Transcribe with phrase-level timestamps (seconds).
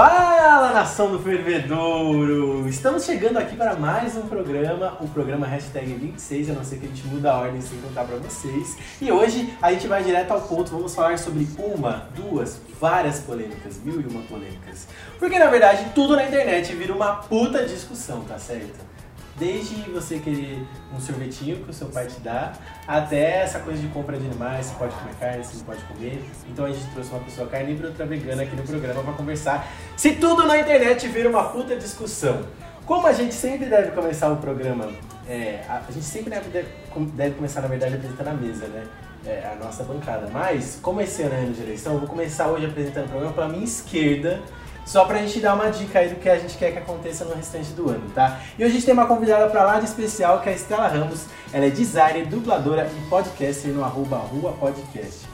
[0.00, 2.66] Fala nação do Fervedouro!
[2.66, 6.86] Estamos chegando aqui para mais um programa, o programa Hashtag 26, a não ser que
[6.86, 8.78] a gente muda a ordem sem contar para vocês.
[8.98, 13.78] E hoje a gente vai direto ao ponto, vamos falar sobre uma, duas, várias polêmicas,
[13.84, 14.88] mil e uma polêmicas.
[15.18, 18.89] Porque na verdade tudo na internet vira uma puta discussão, tá certo?
[19.38, 22.52] Desde você querer um sorvetinho que o seu pai te dá,
[22.86, 26.22] até essa coisa de compra de animais, se pode comer carne, se não pode comer.
[26.48, 29.66] Então a gente trouxe uma pessoa carnívora e outra vegana aqui no programa para conversar.
[29.96, 32.44] Se tudo na internet vira uma puta discussão.
[32.84, 34.88] Como a gente sempre deve começar o programa,
[35.28, 36.66] é, a, gente sempre deve,
[37.14, 38.84] deve, começar, na verdade, apresentando a mesa, né?
[39.24, 40.28] É, a nossa bancada.
[40.32, 43.32] Mas, como esse ano é ano de eleição, eu vou começar hoje apresentando o programa
[43.32, 44.40] pela minha esquerda,
[44.90, 47.32] só pra gente dar uma dica aí do que a gente quer que aconteça no
[47.32, 48.40] restante do ano, tá?
[48.58, 50.88] E hoje a gente tem uma convidada pra lá de especial, que é a Estela
[50.88, 51.26] Ramos.
[51.52, 55.28] Ela é designer, dubladora e podcaster no arroba Rua Podcast.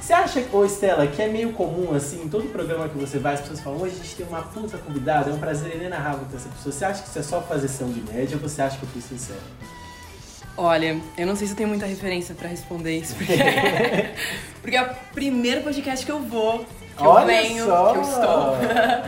[0.00, 3.34] Você acha, ô Estela, que é meio comum, assim, em todo programa que você vai,
[3.34, 6.36] as pessoas falam, hoje a gente tem uma puta convidada, é um prazer inenarrável ter
[6.36, 6.72] essa pessoa.
[6.72, 8.88] Você acha que isso é só fazer são de média ou você acha que eu
[8.88, 9.40] fui sincero?
[10.56, 13.36] Olha, eu não sei se eu tenho muita referência para responder isso, porque...
[14.62, 16.64] porque é o primeiro podcast que eu vou,
[16.96, 17.92] que Olha eu venho, só.
[17.92, 18.56] que eu estou.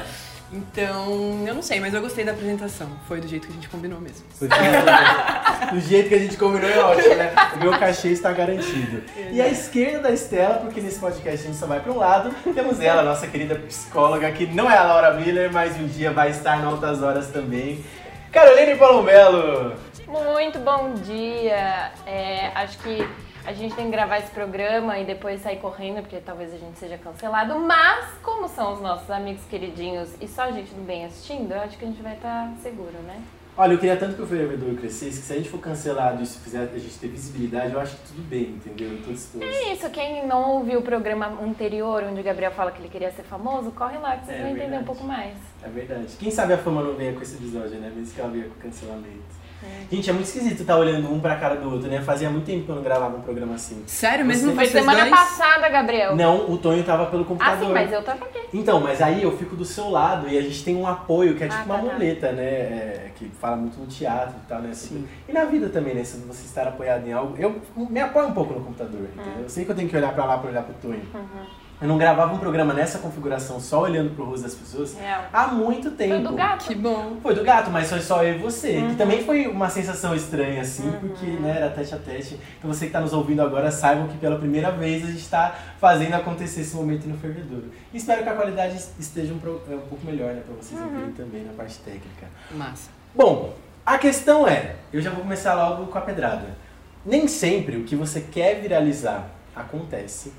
[0.54, 2.86] Então, eu não sei, mas eu gostei da apresentação.
[3.08, 4.24] Foi do jeito que a gente combinou mesmo.
[4.38, 7.34] do jeito que a gente combinou é ótimo, né?
[7.56, 9.02] O meu cachê está garantido.
[9.32, 12.32] E à esquerda da Estela, porque nesse podcast a gente só vai para um lado,
[12.54, 16.30] temos ela, nossa querida psicóloga, que não é a Laura Miller, mas um dia vai
[16.30, 17.84] estar em altas horas também.
[18.30, 19.74] Carolina Palomelo!
[20.06, 21.90] Muito bom dia!
[22.06, 23.08] É, acho que
[23.46, 26.78] a gente tem que gravar esse programa e depois sair correndo, porque talvez a gente
[26.78, 27.58] seja cancelado.
[27.60, 31.60] Mas, como são os nossos amigos queridinhos e só a gente do bem assistindo, eu
[31.60, 33.22] acho que a gente vai estar seguro, né?
[33.56, 36.26] Olha, eu queria tanto que o Fervedor crescesse, que se a gente for cancelado e
[36.26, 38.90] se fizer a gente ter visibilidade, eu acho que tudo bem, entendeu?
[38.90, 39.44] Eu tô disposto.
[39.44, 43.12] É isso, quem não ouviu o programa anterior, onde o Gabriel fala que ele queria
[43.12, 44.70] ser famoso, corre lá que vocês é vão verdade.
[44.70, 45.36] entender um pouco mais.
[45.62, 46.16] É verdade.
[46.18, 47.92] Quem sabe a fama não venha com esse episódio, né?
[47.94, 49.43] Mesmo que ela venha com cancelamento.
[49.64, 49.94] É.
[49.94, 52.00] Gente, é muito esquisito estar tá olhando um pra cara do outro, né?
[52.02, 53.82] Fazia muito tempo que eu não gravava um programa assim.
[53.86, 54.24] Sério?
[54.24, 54.56] Mesmo Você...
[54.56, 55.10] Foi semana dois?
[55.10, 56.14] passada, Gabriel.
[56.16, 57.64] Não, o Tonho tava pelo computador.
[57.64, 58.40] Ah, sim, mas eu tava aqui.
[58.52, 61.44] Então, mas aí eu fico do seu lado e a gente tem um apoio que
[61.44, 61.92] é tipo ah, uma tá, tá.
[61.92, 62.44] muleta, né?
[62.44, 64.72] É, que fala muito no teatro e tal, né?
[64.72, 65.06] Sim.
[65.28, 66.04] E na vida também, né?
[66.04, 67.34] Se você estar apoiado em algo.
[67.38, 69.38] Eu me apoio um pouco no computador, entendeu?
[69.38, 69.42] Hum.
[69.42, 71.02] Eu sei que eu tenho que olhar pra lá pra olhar pro Tonho.
[71.14, 71.63] Uhum.
[71.80, 75.28] Eu não gravava um programa nessa configuração, só olhando pro rosto das pessoas, é.
[75.32, 76.14] há muito tempo.
[76.14, 76.66] Foi do gato.
[76.66, 77.16] Que bom.
[77.20, 78.78] Foi do gato, mas foi só eu e você.
[78.78, 78.90] Uhum.
[78.90, 81.00] Que também foi uma sensação estranha, assim, uhum.
[81.00, 82.40] porque né, era tete a tete.
[82.58, 85.54] Então você que está nos ouvindo agora, saibam que pela primeira vez a gente está
[85.80, 87.70] fazendo acontecer esse momento no fervedouro.
[87.92, 90.86] E espero que a qualidade esteja um, um pouco melhor, né, pra vocês uhum.
[90.86, 92.28] ouvirem também na parte técnica.
[92.52, 92.90] Massa.
[93.14, 93.52] Bom,
[93.84, 96.56] a questão é, eu já vou começar logo com a pedrada.
[97.04, 100.32] Nem sempre o que você quer viralizar acontece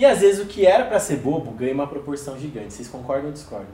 [0.00, 2.72] e às vezes o que era para ser bobo ganha uma proporção gigante.
[2.72, 3.68] Vocês concordam ou discordam?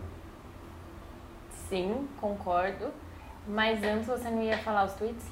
[1.68, 2.88] Sim, concordo.
[3.46, 5.24] Mas antes você não ia falar os tweets?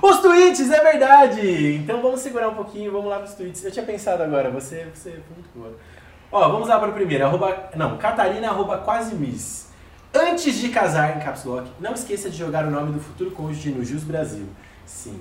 [0.00, 1.74] Os tweets, é verdade!
[1.74, 3.64] Então vamos segurar um pouquinho, vamos lá para os tweets.
[3.64, 5.76] Eu tinha pensado agora, você, você foi muito boa.
[6.30, 7.26] Ó, vamos lá para o primeiro.
[7.26, 9.66] Arroba, não, Catarina arroba quase miss.
[10.14, 13.70] Antes de casar em Caps Lock, não esqueça de jogar o nome do futuro cônjuge
[13.70, 14.46] no Jus Brasil.
[14.86, 15.20] Sim,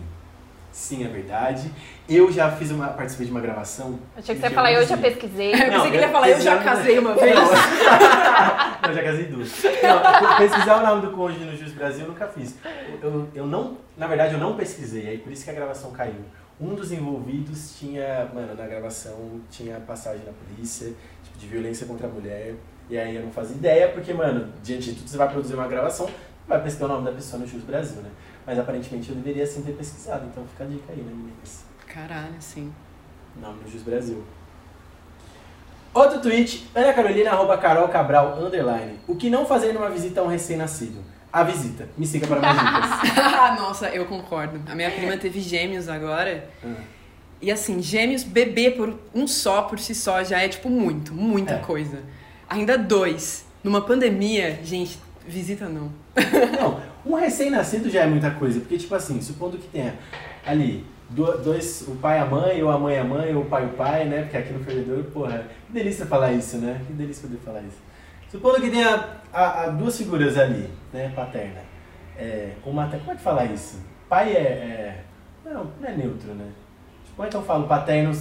[0.77, 1.71] Sim, é verdade.
[2.07, 3.97] Eu já fiz uma, participei de uma gravação.
[4.15, 5.51] Achei que você ia falar, eu já pesquisei.
[5.51, 7.33] Eu pensei que ele ia falar, eu já casei uma vez.
[8.83, 9.63] Não, eu já casei duas.
[9.63, 12.55] Não, pesquisar o nome do cônjuge no Jus Brasil eu nunca fiz.
[13.01, 16.23] Eu, eu não, na verdade, eu não pesquisei, aí por isso que a gravação caiu.
[16.61, 22.05] Um dos envolvidos tinha, mano, na gravação tinha passagem na polícia, tipo, de violência contra
[22.05, 22.53] a mulher.
[22.87, 25.67] E aí eu não fazia ideia, porque, mano, diante de tudo, você vai produzir uma
[25.67, 26.07] gravação,
[26.47, 28.09] vai pesquisar o nome da pessoa no Jus Brasil, né?
[28.45, 31.65] Mas aparentemente eu deveria sim ter pesquisado, então fica a dica aí, né, meninas?
[31.85, 32.73] Caralho, sim.
[33.35, 34.23] Nome do Jus Brasil.
[35.93, 38.99] Outro tweet, Ana Carolina, arroba Carol Cabral, underline.
[39.07, 41.03] O que não fazer numa visita a um recém-nascido?
[41.33, 41.89] A visita.
[41.97, 43.59] Me siga para mais dicas.
[43.59, 44.61] Nossa, eu concordo.
[44.71, 46.47] A minha prima teve gêmeos agora.
[46.63, 46.75] Ah.
[47.41, 51.55] E assim, gêmeos, bebê por um só, por si só, já é tipo muito, muita
[51.55, 51.59] é.
[51.59, 52.01] coisa.
[52.49, 53.45] Ainda dois.
[53.63, 55.91] Numa pandemia, gente, visita não.
[56.59, 59.95] Não, um recém-nascido já é muita coisa, porque, tipo assim, supondo que tenha
[60.45, 63.45] ali dois, o pai e a mãe, ou a mãe e a mãe, ou o
[63.45, 64.23] pai e o pai, né?
[64.23, 66.81] Porque aqui no fervedor, porra, que delícia falar isso, né?
[66.85, 67.77] Que delícia poder falar isso.
[68.29, 71.11] Supondo que tenha a, a duas figuras ali, né?
[71.15, 71.61] Paterna.
[72.17, 73.79] É, uma, como é que fala isso?
[74.09, 75.03] Pai é, é.
[75.45, 76.47] não, não é neutro, né?
[77.05, 78.11] Tipo, então eu falo paterno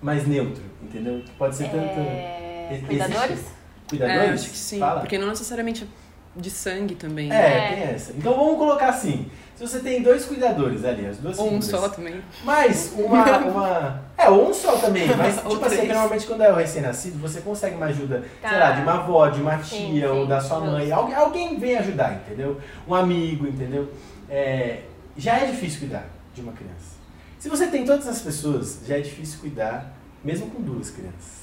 [0.00, 1.22] mais neutro, entendeu?
[1.38, 2.00] Pode ser tanto.
[2.00, 2.80] É...
[2.86, 3.44] Cuidadores?
[3.88, 4.22] Cuidadores?
[4.22, 4.78] É, acho que sim.
[4.78, 5.00] Fala.
[5.00, 5.86] Porque não necessariamente
[6.34, 7.30] de sangue também.
[7.30, 7.74] É, né?
[7.74, 8.12] tem essa.
[8.12, 9.30] Então vamos colocar assim.
[9.54, 12.22] Se você tem dois cuidadores ali, as duas Ou figuras, um só também.
[12.42, 14.02] Mas uma, uma.
[14.16, 15.06] É, ou um só também.
[15.14, 18.48] Mas, tipo assim, normalmente quando é o recém-nascido, você consegue uma ajuda, tá.
[18.48, 20.90] sei lá, de uma avó, de uma tia sim, sim, ou da sua mãe.
[20.90, 22.60] Alguém, alguém vem ajudar, entendeu?
[22.88, 23.92] Um amigo, entendeu?
[24.28, 24.82] É,
[25.16, 26.92] já é difícil cuidar de uma criança.
[27.38, 29.92] Se você tem todas as pessoas, já é difícil cuidar,
[30.24, 31.42] mesmo com duas crianças.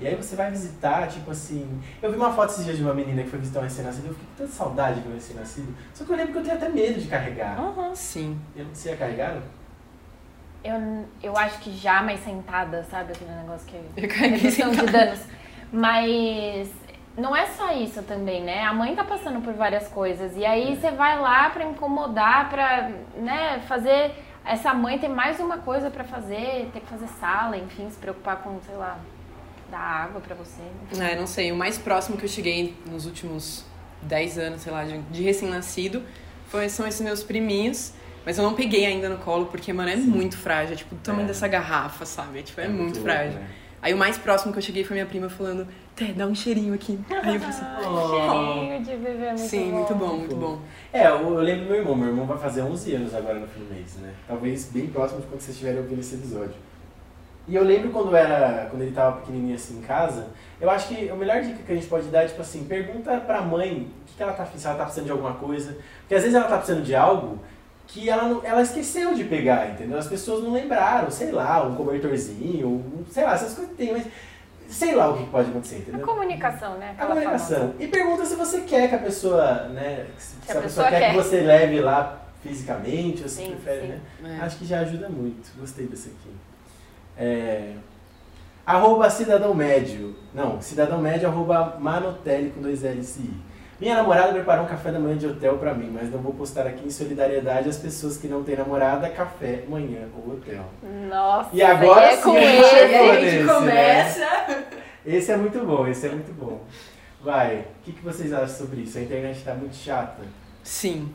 [0.00, 1.80] E aí você vai visitar, tipo assim.
[2.00, 4.14] Eu vi uma foto esses dias de uma menina que foi visitar um recém-nascido, eu
[4.14, 5.74] fiquei com tanta saudade do recém-nascido.
[5.92, 7.60] Só que eu lembro que eu tenho até medo de carregar.
[7.60, 8.40] Uhum, sim.
[8.56, 9.42] Eu não sei carregar?
[10.64, 13.12] Eu, eu acho que já mais sentada, sabe?
[13.12, 13.76] Aquele negócio que.
[14.00, 15.20] Eu carreguei de danos.
[15.72, 16.70] Mas
[17.16, 18.62] não é só isso também, né?
[18.62, 20.34] A mãe tá passando por várias coisas.
[20.36, 20.76] E aí é.
[20.76, 24.12] você vai lá pra incomodar, pra né, fazer.
[24.42, 28.38] Essa mãe ter mais uma coisa para fazer, ter que fazer sala, enfim, se preocupar
[28.38, 28.98] com, sei lá,
[29.70, 30.62] dar água para você?
[31.00, 31.52] É, não sei.
[31.52, 33.64] O mais próximo que eu cheguei nos últimos
[34.02, 36.02] 10 anos, sei lá, de, recém-nascido,
[36.68, 37.92] são esses meus priminhos.
[38.24, 40.02] Mas eu não peguei ainda no colo, porque, mano, é Sim.
[40.02, 40.74] muito frágil.
[40.74, 41.28] É tipo o tamanho é.
[41.28, 42.40] dessa garrafa, sabe?
[42.40, 43.32] É, tipo, é, é muito, muito frágil.
[43.32, 43.50] Louco, né?
[43.82, 46.74] Aí o mais próximo que eu cheguei foi minha prima falando, Té, dá um cheirinho
[46.74, 46.98] aqui.
[47.10, 48.08] Aí eu falei assim, oh.
[48.08, 49.76] cheirinho de bebê é muito Sim, bom.
[49.76, 50.60] muito bom, muito bom.
[50.92, 51.96] É, eu, eu lembro do meu irmão.
[51.96, 54.12] Meu irmão vai fazer 11 anos agora no fim do mês, né?
[54.28, 56.54] Talvez bem próximo de quando vocês estiverem ouvindo esse episódio.
[57.48, 60.28] E eu lembro quando era, quando ele tava pequenininho assim em casa,
[60.60, 63.18] eu acho que a melhor dica que a gente pode dar é tipo assim, pergunta
[63.20, 65.76] pra mãe o que, que ela tá, se ela tá precisando de alguma coisa.
[66.00, 67.38] Porque às vezes ela tá precisando de algo
[67.86, 69.98] que ela, não, ela esqueceu de pegar, entendeu?
[69.98, 74.06] As pessoas não lembraram, sei lá, um cobertorzinho, um, sei lá, essas coisas tem, mas
[74.68, 76.04] sei lá o que pode acontecer, entendeu?
[76.04, 76.90] A comunicação, né?
[76.92, 77.58] Aquela a comunicação.
[77.58, 77.74] Famosa.
[77.80, 81.00] E pergunta se você quer que a pessoa, né, se, se a, a, pessoa, quer,
[81.00, 84.22] quer, que você leve lá fisicamente, ou se sim, prefere, sim.
[84.22, 84.38] né?
[84.40, 84.44] É.
[84.44, 85.50] Acho que já ajuda muito.
[85.58, 86.30] Gostei desse aqui.
[87.20, 87.74] É,
[88.64, 90.16] arroba cidadão médio.
[90.34, 93.50] Não, cidadão médio arroba manotelli com dois L's e I.
[93.78, 96.66] Minha namorada preparou um café da manhã de hotel para mim, mas não vou postar
[96.66, 100.64] aqui em solidariedade às pessoas que não têm namorada, café, manhã ou hotel.
[101.08, 104.20] Nossa, e agora é sim, a gente chegou a gente nesse, começa.
[104.20, 104.64] Né?
[105.06, 106.60] Esse é muito bom, esse é muito bom.
[107.22, 108.98] Vai, o que, que vocês acham sobre isso?
[108.98, 110.22] A internet está muito chata?
[110.62, 111.12] Sim.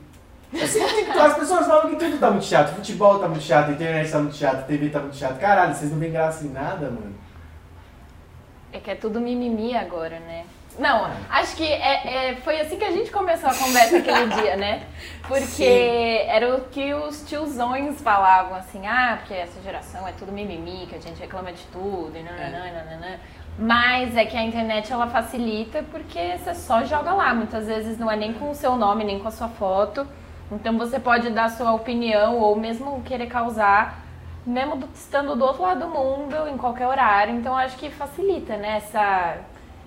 [0.54, 2.76] Assim, as pessoas falam que tudo tá muito chato.
[2.76, 5.40] Futebol tá muito chato, internet tá muito chato, TV tá muito chato.
[5.40, 7.16] Caralho, vocês não veem graça em nada, mano.
[8.72, 10.46] É que é tudo mimimi agora, né?
[10.78, 14.58] Não, acho que é, é, foi assim que a gente começou a conversa aquele dia,
[14.58, 14.84] né?
[15.26, 16.28] Porque Sim.
[16.28, 20.96] era o que os tiozões falavam, assim, ah, porque essa geração é tudo mimimi, que
[20.96, 22.72] a gente reclama de tudo, e nananã, é.
[22.72, 23.18] nananã.
[23.58, 27.34] Mas é que a internet ela facilita porque você só joga lá.
[27.34, 30.06] Muitas vezes não é nem com o seu nome, nem com a sua foto.
[30.52, 34.06] Então você pode dar sua opinião ou mesmo querer causar,
[34.46, 37.36] mesmo estando do outro lado do mundo, em qualquer horário.
[37.36, 39.38] Então acho que facilita, né, essa,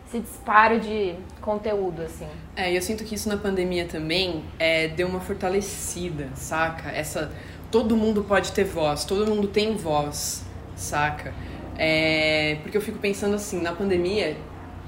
[0.07, 2.27] esse disparo de conteúdo, assim.
[2.57, 6.91] É, eu sinto que isso na pandemia também é, deu uma fortalecida, saca?
[6.91, 7.33] Essa.
[7.71, 10.43] Todo mundo pode ter voz, todo mundo tem voz,
[10.75, 11.35] saca?
[11.77, 14.39] É, porque eu fico pensando assim, na pandemia,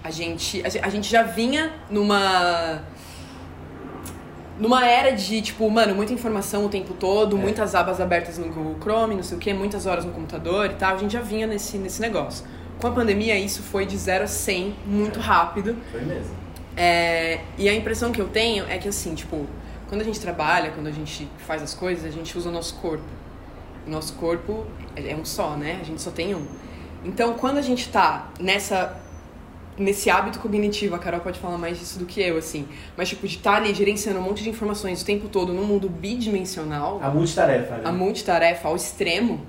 [0.03, 2.83] a gente, a gente já vinha numa
[4.61, 7.41] numa era de, tipo, mano, muita informação o tempo todo, é.
[7.41, 10.75] muitas abas abertas no Google Chrome, não sei o que, muitas horas no computador e
[10.75, 12.47] tal, a gente já vinha nesse, nesse negócio.
[12.79, 15.23] Com a pandemia, isso foi de 0 a 100 muito é.
[15.23, 15.77] rápido.
[15.91, 16.35] Foi mesmo.
[16.77, 19.47] É, e a impressão que eu tenho é que, assim, tipo,
[19.89, 22.75] quando a gente trabalha, quando a gente faz as coisas, a gente usa o nosso
[22.77, 23.05] corpo.
[23.87, 25.79] O nosso corpo é um só, né?
[25.81, 26.47] A gente só tem um.
[27.03, 28.95] Então, quando a gente tá nessa
[29.79, 32.69] nesse hábito cognitivo, a Carol pode falar mais disso do que eu, assim.
[32.97, 35.65] Mas, tipo, de estar tá ali gerenciando um monte de informações o tempo todo num
[35.65, 37.01] mundo bidimensional.
[37.03, 37.83] A multitarefa, né?
[37.85, 39.45] A multitarefa ao extremo.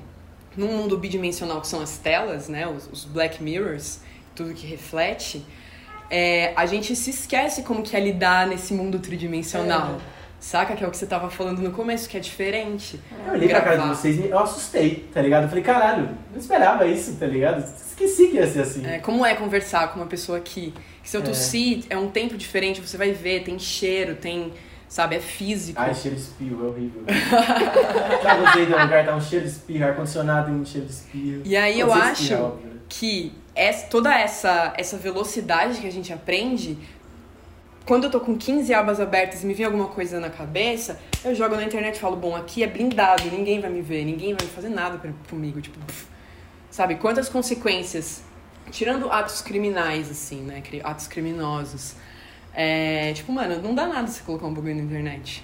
[0.55, 2.67] Num mundo bidimensional que são as telas, né?
[2.67, 3.99] Os, os Black Mirrors,
[4.35, 5.45] tudo que reflete.
[6.09, 9.95] É, a gente se esquece como que é lidar nesse mundo tridimensional.
[10.17, 10.20] É.
[10.41, 10.75] Saca?
[10.75, 12.99] Que é o que você tava falando no começo, que é diferente.
[13.27, 15.43] Eu olhei pra cara de vocês e eu assustei, tá ligado?
[15.43, 17.63] Eu falei, caralho, não esperava isso, tá ligado?
[17.63, 18.83] Esqueci que ia ser assim.
[18.85, 21.25] É, como é conversar com uma pessoa que, que se eu é.
[21.25, 21.93] tossir, é.
[21.93, 24.51] é um tempo diferente, você vai ver, tem cheiro, tem
[24.89, 25.15] sabe?
[25.15, 25.79] É físico.
[25.79, 27.03] Ai, cheiro de espirro, é horrível.
[28.21, 31.41] Já gostei um lugar, tá um cheiro de espirro, ar-condicionado e um cheiro de espirro.
[31.45, 32.71] E aí eu acho né?
[32.89, 36.77] que essa, toda essa, essa velocidade que a gente aprende
[37.85, 41.33] quando eu tô com 15 abas abertas e me vem alguma coisa na cabeça, eu
[41.33, 44.47] jogo na internet e falo, bom, aqui é blindado, ninguém vai me ver, ninguém vai
[44.47, 46.05] fazer nada pra, comigo, tipo, pff,
[46.69, 46.95] sabe?
[46.95, 48.23] Quantas consequências,
[48.69, 51.95] tirando atos criminais, assim, né, atos criminosos,
[52.53, 55.43] é, tipo, mano, não dá nada você colocar um bagulho na internet,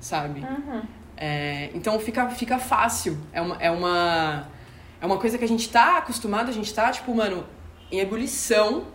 [0.00, 0.40] sabe?
[0.40, 0.82] Uhum.
[1.16, 4.48] É, então fica, fica fácil, é uma, é uma,
[5.00, 7.46] é uma coisa que a gente tá acostumado, a gente tá, tipo, mano,
[7.92, 8.86] em ebulição,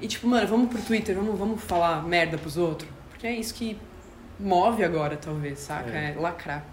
[0.00, 2.90] E tipo, mano, vamos pro Twitter, vamos, vamos falar merda pros outros.
[3.10, 3.78] Porque é isso que
[4.38, 5.90] move agora, talvez, saca?
[5.90, 6.64] É, é lacrar.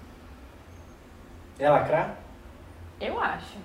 [1.60, 2.18] É lacrar?
[3.00, 3.58] Eu acho.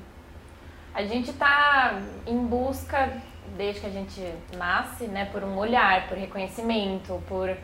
[0.94, 3.20] A gente tá em busca,
[3.56, 4.20] desde que a gente
[4.56, 7.56] nasce, né, por um olhar, por reconhecimento, por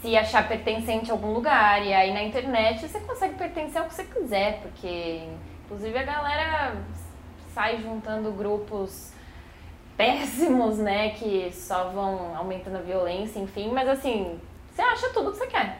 [0.00, 1.82] se achar pertencente a algum lugar.
[1.84, 5.26] E aí na internet você consegue pertencer ao que você quiser, porque
[5.64, 6.76] inclusive a galera
[7.54, 9.13] sai juntando grupos
[9.96, 14.38] péssimos, né, que só vão aumentando a violência, enfim, mas assim,
[14.72, 15.78] você acha tudo que você quer.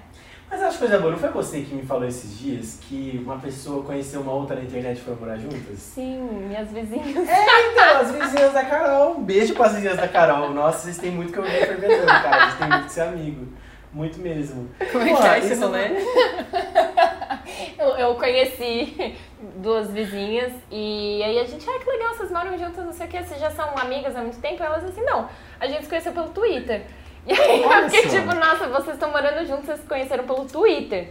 [0.50, 3.82] Mas acho coisa boa, não foi você que me falou esses dias que uma pessoa
[3.82, 5.78] conheceu uma outra na internet e foram morar juntas?
[5.78, 7.28] Sim, minhas vizinhas.
[7.28, 9.16] É, então, as vizinhas da Carol.
[9.16, 10.50] Um beijo para as vizinhas da Carol.
[10.50, 12.44] Nossa, vocês têm muito que eu ver fervendo, cara.
[12.44, 13.48] Vocês têm muito que ser amigo.
[13.94, 14.68] Muito mesmo.
[14.90, 15.86] Como é que é esse rolê?
[17.78, 19.16] eu, eu conheci
[19.58, 23.08] duas vizinhas e aí a gente, ah, que legal, vocês moram juntas, não sei o
[23.08, 24.60] que, vocês já são amigas há muito tempo?
[24.60, 25.28] E elas assim, não,
[25.60, 26.82] a gente se conheceu pelo Twitter.
[27.26, 31.08] E aí eu fiquei tipo, nossa, vocês estão morando juntos, vocês se conheceram pelo Twitter.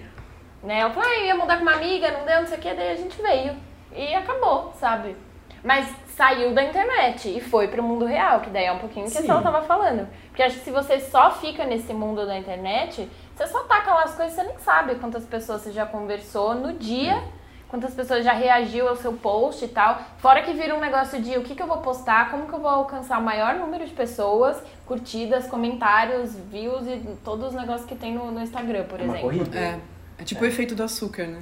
[0.62, 0.82] Né?
[0.82, 2.72] Ela falou, ah, eu ia mudar com uma amiga, não deu, não sei o que,
[2.72, 3.56] daí a gente veio.
[3.96, 5.16] E acabou, sabe?
[5.64, 9.12] Mas saiu da internet e foi pro mundo real, que daí é um pouquinho o
[9.12, 10.08] que a Sala tava falando.
[10.28, 14.04] Porque acho que se você só fica nesse mundo da internet, você só taca lá
[14.04, 17.24] as coisas, você nem sabe quantas pessoas você já conversou no dia,
[17.68, 20.00] quantas pessoas já reagiu ao seu post e tal.
[20.20, 22.60] Fora que vira um negócio de o que, que eu vou postar, como que eu
[22.60, 27.96] vou alcançar o maior número de pessoas, curtidas, comentários, views e todos os negócios que
[27.96, 29.58] tem no, no Instagram, por é exemplo.
[29.58, 29.80] É,
[30.20, 30.48] é tipo é.
[30.48, 31.42] o efeito do açúcar, né?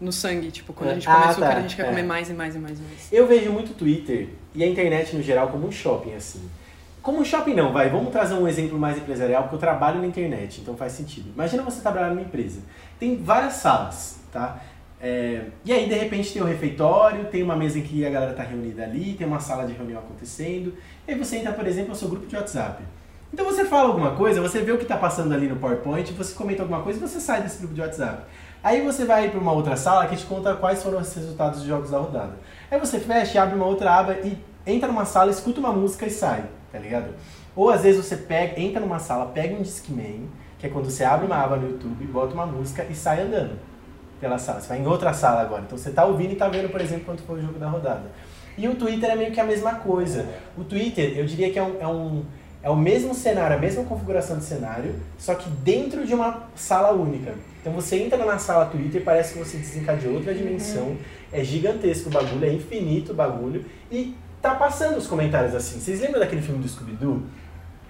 [0.00, 0.50] No sangue.
[0.50, 1.56] Tipo, quando a gente come ah, açúcar, tá.
[1.56, 1.88] a gente quer é.
[1.88, 3.12] comer mais e mais e mais e mais.
[3.12, 6.42] Eu vejo muito Twitter e a internet no geral como um shopping, assim.
[7.02, 7.90] Como um shopping não, vai.
[7.90, 11.30] Vamos trazer um exemplo mais empresarial, porque eu trabalho na internet, então faz sentido.
[11.34, 12.60] Imagina você trabalhar numa empresa.
[12.98, 14.60] Tem várias salas, tá?
[15.00, 18.10] É, e aí, de repente, tem o um refeitório, tem uma mesa em que a
[18.10, 20.74] galera está reunida ali, tem uma sala de reunião acontecendo.
[21.08, 22.84] E aí você entra, por exemplo, no seu grupo de WhatsApp.
[23.32, 26.34] Então você fala alguma coisa, você vê o que está passando ali no PowerPoint, você
[26.34, 28.24] comenta alguma coisa e você sai desse grupo de WhatsApp.
[28.62, 31.68] Aí você vai para uma outra sala que te conta quais foram os resultados dos
[31.68, 32.34] jogos da rodada.
[32.70, 36.10] Aí você fecha, abre uma outra aba e entra numa sala, escuta uma música e
[36.10, 37.12] sai, tá ligado?
[37.56, 40.28] Ou às vezes você pega, entra numa sala, pega um Discman,
[40.58, 43.58] que é quando você abre uma aba no YouTube, bota uma música e sai andando
[44.20, 44.60] pela sala.
[44.60, 45.62] Você vai em outra sala agora.
[45.62, 48.04] Então você tá ouvindo e tá vendo, por exemplo, quanto foi o jogo da rodada.
[48.56, 50.28] E o Twitter é meio que a mesma coisa.
[50.56, 52.24] O Twitter, eu diria que é um, é um
[52.62, 56.92] é o mesmo cenário, a mesma configuração de cenário, só que dentro de uma sala
[56.92, 57.34] única.
[57.62, 60.88] Então você entra na sala Twitter e parece que você desencadeou outra dimensão.
[60.88, 60.98] Uhum.
[61.32, 63.64] É gigantesco o bagulho, é infinito o bagulho.
[63.90, 65.78] E tá passando os comentários assim.
[65.78, 67.22] Vocês lembram daquele filme do Scooby-Doo?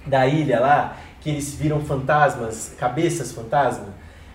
[0.06, 3.86] Da ilha lá, que eles viram fantasmas, cabeças fantasma?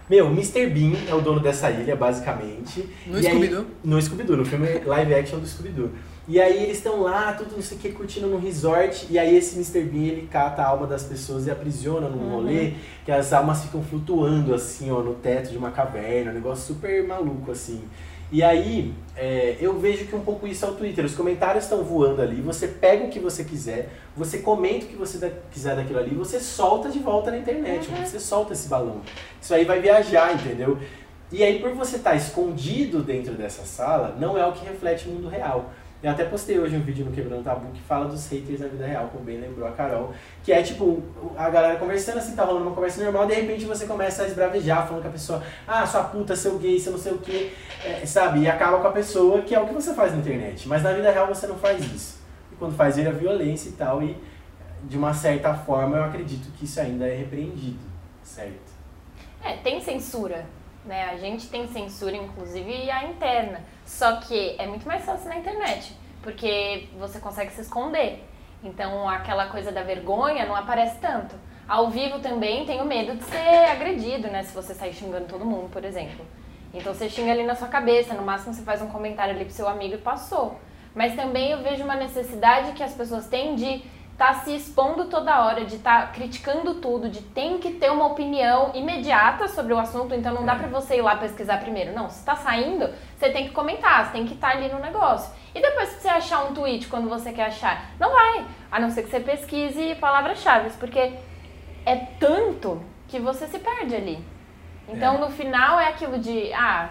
[0.09, 0.67] Meu, o Mr.
[0.67, 2.89] Bean é o dono dessa ilha, basicamente.
[3.05, 3.65] No Scooby-Doo?
[3.83, 5.91] No Scooby-Doo, no filme live action do Scooby-Doo.
[6.27, 9.33] E aí eles estão lá, tudo não sei o que, curtindo no resort, e aí
[9.33, 9.81] esse Mr.
[9.89, 12.35] Bean, ele cata a alma das pessoas e aprisiona num uhum.
[12.35, 12.73] rolê,
[13.05, 17.07] que as almas ficam flutuando, assim, ó, no teto de uma caverna, um negócio super
[17.07, 17.81] maluco, assim.
[18.29, 21.05] E aí, é, eu vejo que um pouco isso é o Twitter.
[21.05, 24.97] Os comentários estão voando ali, você pega o que você quiser, você comenta o que
[24.97, 28.05] você da, quiser daquilo ali, você solta de volta na internet, uhum.
[28.05, 29.01] você solta esse balão.
[29.41, 30.77] Isso aí vai viajar, entendeu?
[31.31, 35.07] E aí, por você estar tá escondido dentro dessa sala, não é o que reflete
[35.07, 35.71] o mundo real.
[36.01, 38.85] Eu até postei hoje um vídeo no Quebrando Tabu que fala dos haters na vida
[38.85, 40.13] real, como bem lembrou a Carol.
[40.43, 41.01] Que é tipo,
[41.35, 44.85] a galera conversando assim, tá rolando uma conversa normal, de repente você começa a esbravejar,
[44.85, 47.51] falando com a pessoa, ah, sua puta, seu gay, seu não sei o que,
[47.83, 48.41] é, sabe?
[48.41, 50.67] E acaba com a pessoa, que é o que você faz na internet.
[50.67, 52.19] Mas na vida real você não faz isso.
[52.51, 54.15] E quando faz, vira violência e tal, e
[54.83, 57.79] de uma certa forma eu acredito que isso ainda é repreendido,
[58.21, 58.77] certo?
[59.43, 60.45] É, tem censura,
[60.87, 61.09] né?
[61.11, 63.61] A gente tem censura, inclusive, a interna.
[63.85, 68.23] Só que é muito mais fácil na internet, porque você consegue se esconder.
[68.63, 71.35] Então aquela coisa da vergonha não aparece tanto.
[71.67, 74.43] Ao vivo também tenho medo de ser agredido, né?
[74.43, 76.25] Se você sair xingando todo mundo, por exemplo.
[76.73, 79.53] Então você xinga ali na sua cabeça, no máximo você faz um comentário ali pro
[79.53, 80.59] seu amigo e passou.
[80.95, 83.83] Mas também eu vejo uma necessidade que as pessoas têm de
[84.17, 88.07] tá se expondo toda hora, de estar tá criticando tudo, de tem que ter uma
[88.07, 91.93] opinião imediata sobre o assunto, então não dá para você ir lá pesquisar primeiro.
[91.93, 94.79] Não, se está saindo, você tem que comentar, você tem que estar tá ali no
[94.79, 95.31] negócio.
[95.53, 98.89] E depois que você achar um tweet quando você quer achar, não vai, a não
[98.89, 101.13] ser que você pesquise palavras-chave, porque
[101.85, 104.25] é tanto que você se perde ali.
[104.89, 105.17] Então é.
[105.19, 106.89] no final é aquilo de, ah,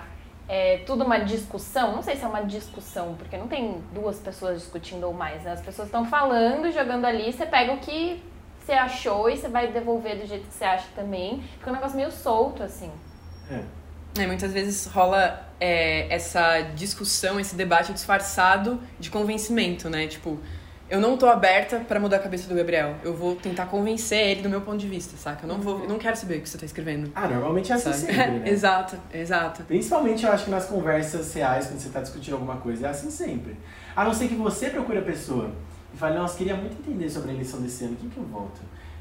[0.49, 1.93] é tudo uma discussão.
[1.93, 5.43] Não sei se é uma discussão, porque não tem duas pessoas discutindo ou mais.
[5.43, 5.53] Né?
[5.53, 8.23] As pessoas estão falando, jogando ali, você pega o que
[8.59, 11.43] você achou e você vai devolver do jeito que você acha também.
[11.59, 12.91] Fica um negócio meio solto, assim.
[13.51, 13.61] É.
[14.19, 20.07] É, muitas vezes rola é, essa discussão, esse debate disfarçado de convencimento, né?
[20.07, 20.41] Tipo,
[20.89, 22.95] eu não tô aberta para mudar a cabeça do Gabriel.
[23.03, 25.45] Eu vou tentar convencer ele do meu ponto de vista, saca?
[25.45, 27.11] Eu não vou, eu não quero saber o que você tá escrevendo.
[27.15, 28.13] Ah, normalmente é assim sabe?
[28.13, 28.43] sempre, né?
[28.51, 29.63] exato, exato.
[29.65, 33.11] Principalmente eu acho que nas conversas reais, quando você tá discutindo alguma coisa, é assim
[33.11, 33.57] sempre.
[33.97, 35.51] A não ser que você procure a pessoa
[35.93, 38.25] e fale, nossa, queria muito entender sobre a eleição desse ano, o que que eu
[38.25, 38.61] voto?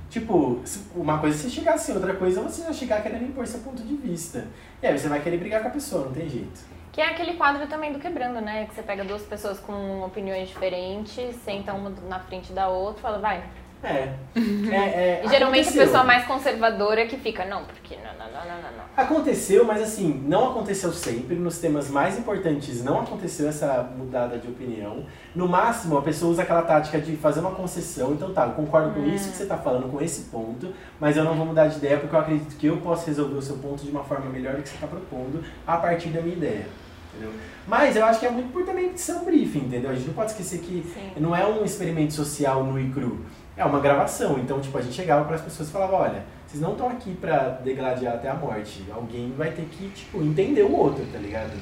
[0.09, 0.61] Tipo,
[0.95, 3.59] uma coisa é você chegar assim, outra coisa é você já chegar querendo impor seu
[3.59, 4.47] ponto de vista.
[4.81, 6.74] E aí você vai querer brigar com a pessoa, não tem jeito.
[6.95, 8.67] Que é aquele quadro também do quebrando, né?
[8.67, 13.01] Que você pega duas pessoas com opiniões diferentes, senta uma na frente da outra e
[13.01, 13.43] fala, vai.
[13.83, 14.13] É.
[14.37, 15.81] é, é e geralmente aconteceu.
[15.81, 18.85] a pessoa mais conservadora é que fica, não, porque não, não, não, não, não.
[18.95, 21.35] Aconteceu, mas assim, não aconteceu sempre.
[21.35, 25.05] Nos temas mais importantes não aconteceu essa mudada de opinião.
[25.35, 28.13] No máximo, a pessoa usa aquela tática de fazer uma concessão.
[28.13, 29.13] Então tá, eu concordo com hum.
[29.13, 31.99] isso que você tá falando, com esse ponto, mas eu não vou mudar de ideia
[31.99, 34.63] porque eu acredito que eu posso resolver o seu ponto de uma forma melhor do
[34.63, 36.84] que você tá propondo a partir da minha ideia
[37.15, 37.33] entendeu?
[37.67, 39.89] Mas eu acho que é muito por também ser um briefing, entendeu?
[39.89, 41.21] A gente não pode esquecer que Sim.
[41.21, 43.25] não é um experimento social no e cru,
[43.57, 44.37] é uma gravação.
[44.37, 47.13] Então, tipo, a gente chegava para as pessoas e falava, olha, vocês não estão aqui
[47.15, 48.85] para degladiar até a morte.
[48.93, 51.53] Alguém vai ter que, tipo, entender o outro, tá ligado?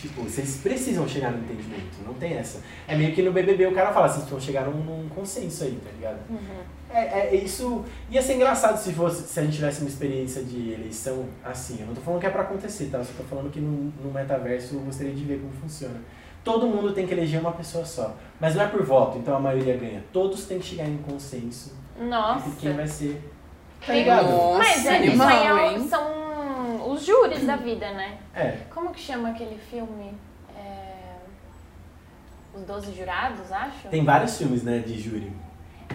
[0.00, 2.60] Tipo, vocês precisam chegar no entendimento, não tem essa.
[2.86, 5.76] É meio que no BBB o cara fala, vocês vão chegar num, num consenso aí,
[5.82, 6.18] tá ligado?
[6.30, 6.77] Uhum.
[6.90, 7.84] É, é, isso.
[8.10, 11.80] Ia ser engraçado se, fosse, se a gente tivesse uma experiência de eleição assim.
[11.80, 12.98] Eu não tô falando que é pra acontecer, tá?
[12.98, 16.00] Eu só tô falando que no, no metaverso eu gostaria de ver como funciona.
[16.42, 18.16] Todo mundo tem que eleger uma pessoa só.
[18.40, 20.02] Mas não é por voto, então a maioria ganha.
[20.12, 21.76] Todos têm que chegar em consenso.
[21.98, 22.48] Nossa.
[22.48, 23.22] De quem vai ser.
[23.84, 24.30] Tá ligado?
[24.30, 28.18] Nossa, Mas é, isso aí é, são os júris da vida, né?
[28.34, 28.58] É.
[28.72, 30.14] Como que chama aquele filme?
[30.56, 31.16] É...
[32.54, 33.88] Os Doze Jurados, acho?
[33.88, 35.32] Tem vários filmes, né, de júri.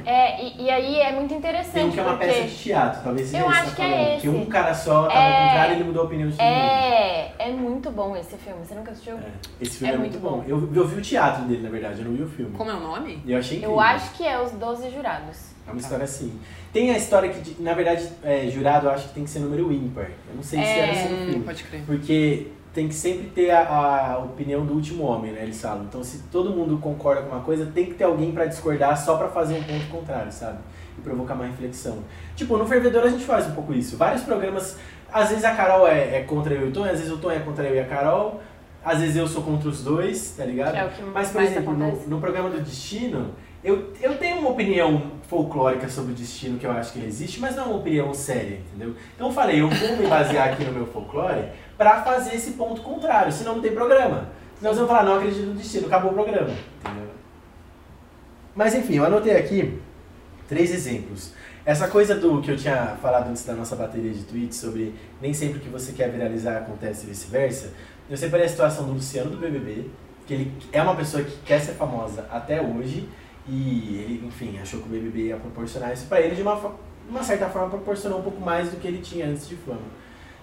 [0.06, 1.74] É, e, e, aí é muito interessante.
[1.74, 2.26] Tem um que é uma porque...
[2.26, 4.22] peça de teatro, talvez seja Eu tá acho que é esse.
[4.22, 5.48] Que um cara só tava é...
[5.48, 7.34] com cara e ele mudou a opinião de todo É, mundo.
[7.40, 8.66] é muito bom esse filme.
[8.66, 9.18] Você nunca assistiu?
[9.18, 9.32] É.
[9.62, 10.38] Esse filme é, é muito bom.
[10.38, 10.44] bom.
[10.48, 12.56] Eu, eu vi o teatro dele, na verdade, eu não vi o filme.
[12.56, 13.22] Como é o nome?
[13.26, 13.76] Eu achei incrível.
[13.76, 15.54] Eu acho que é Os Doze Jurados.
[15.68, 16.40] É uma história assim.
[16.74, 19.72] Tem a história que, na verdade, é, jurado eu acho que tem que ser número
[19.72, 20.10] ímpar.
[20.30, 21.36] Eu não sei se era assim no filme.
[21.36, 21.84] Hum, pode crer.
[21.86, 25.44] Porque tem que sempre ter a, a, opinião do último homem, né?
[25.44, 25.84] Eles falam.
[25.84, 29.16] Então, se todo mundo concorda com uma coisa, tem que ter alguém para discordar só
[29.16, 30.58] para fazer um ponto contrário, sabe?
[30.98, 32.00] E provocar uma reflexão.
[32.36, 33.96] Tipo, no Fervedor a gente faz um pouco isso.
[33.96, 34.78] Vários programas,
[35.12, 37.30] às vezes a Carol é, é contra eu e o Tom, às vezes o Tom
[37.30, 38.42] é contra eu e a Carol,
[38.84, 40.76] às vezes eu sou contra os dois, tá ligado?
[40.76, 43.32] É o que Mas, por exemplo, no, no, programa do Destino,
[43.64, 47.40] eu, eu tenho uma opinião folclórica sobre o destino que eu acho que ele existe,
[47.40, 48.94] mas não é uma opinião séria, entendeu?
[49.16, 51.46] Então eu falei, eu vou me basear aqui no meu folclore
[51.78, 54.30] para fazer esse ponto contrário, senão não tem programa.
[54.58, 56.50] Senão eles vão falar, não acredito no destino, acabou o programa.
[56.80, 57.10] Entendeu?
[58.56, 59.80] Mas enfim, eu anotei aqui
[60.48, 61.34] três exemplos.
[61.66, 65.34] Essa coisa do que eu tinha falado antes da nossa bateria de tweets sobre nem
[65.34, 67.72] sempre o que você quer viralizar acontece e vice-versa.
[68.10, 69.90] Eu separei a situação do Luciano do BBB,
[70.28, 73.08] que ele é uma pessoa que quer ser famosa até hoje
[73.48, 76.76] e ele, enfim, achou que o BBB ia proporcionar isso para ele de uma,
[77.10, 79.82] uma certa forma proporcionou um pouco mais do que ele tinha antes de fama.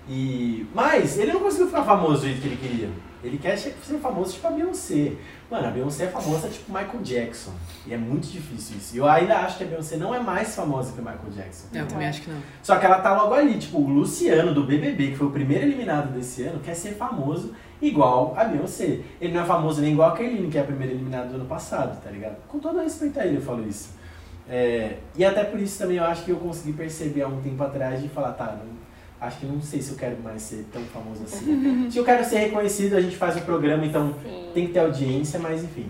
[0.09, 2.89] E, mas ele não conseguiu ficar famoso do jeito que ele queria.
[3.23, 5.13] Ele quer ser famoso tipo a Beyoncé.
[5.51, 7.53] Mano, a Beyoncé é famosa tipo Michael Jackson.
[7.87, 8.97] E é muito difícil isso.
[8.97, 11.67] Eu ainda acho que a Beyoncé não é mais famosa que o Michael Jackson.
[11.75, 12.39] Eu também acho que não.
[12.63, 13.59] Só que ela tá logo ali.
[13.59, 17.55] Tipo, o Luciano do BBB, que foi o primeiro eliminado desse ano, quer ser famoso
[17.83, 19.01] igual a Beyoncé.
[19.21, 21.47] Ele não é famoso nem igual a Kerline, que é a primeira eliminada do ano
[21.47, 22.37] passado, tá ligado?
[22.49, 24.01] Com todo respeito a ele, eu falo isso.
[24.49, 27.63] É, e até por isso também eu acho que eu consegui perceber há um tempo
[27.63, 28.80] atrás de falar, tá, não,
[29.21, 31.89] acho que não sei se eu quero mais ser tão famoso assim.
[31.91, 34.51] se eu quero ser reconhecido, a gente faz um programa, então Sim.
[34.55, 35.87] tem que ter audiência, mas enfim.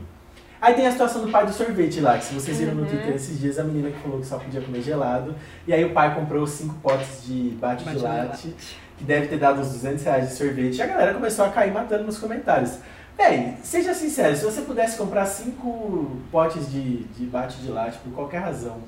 [0.60, 2.80] Aí tem a situação do pai do sorvete lá, que se vocês viram uhum.
[2.80, 5.34] no Twitter esses dias, a menina que falou que só podia comer gelado.
[5.66, 8.54] E aí o pai comprou cinco potes de bate de latte,
[8.98, 10.76] que deve ter dado uns 200 reais de sorvete.
[10.76, 12.74] E a galera começou a cair matando nos comentários.
[13.16, 18.12] Bem, seja sincero, se você pudesse comprar cinco potes de, de bate de latte por
[18.12, 18.78] qualquer razão,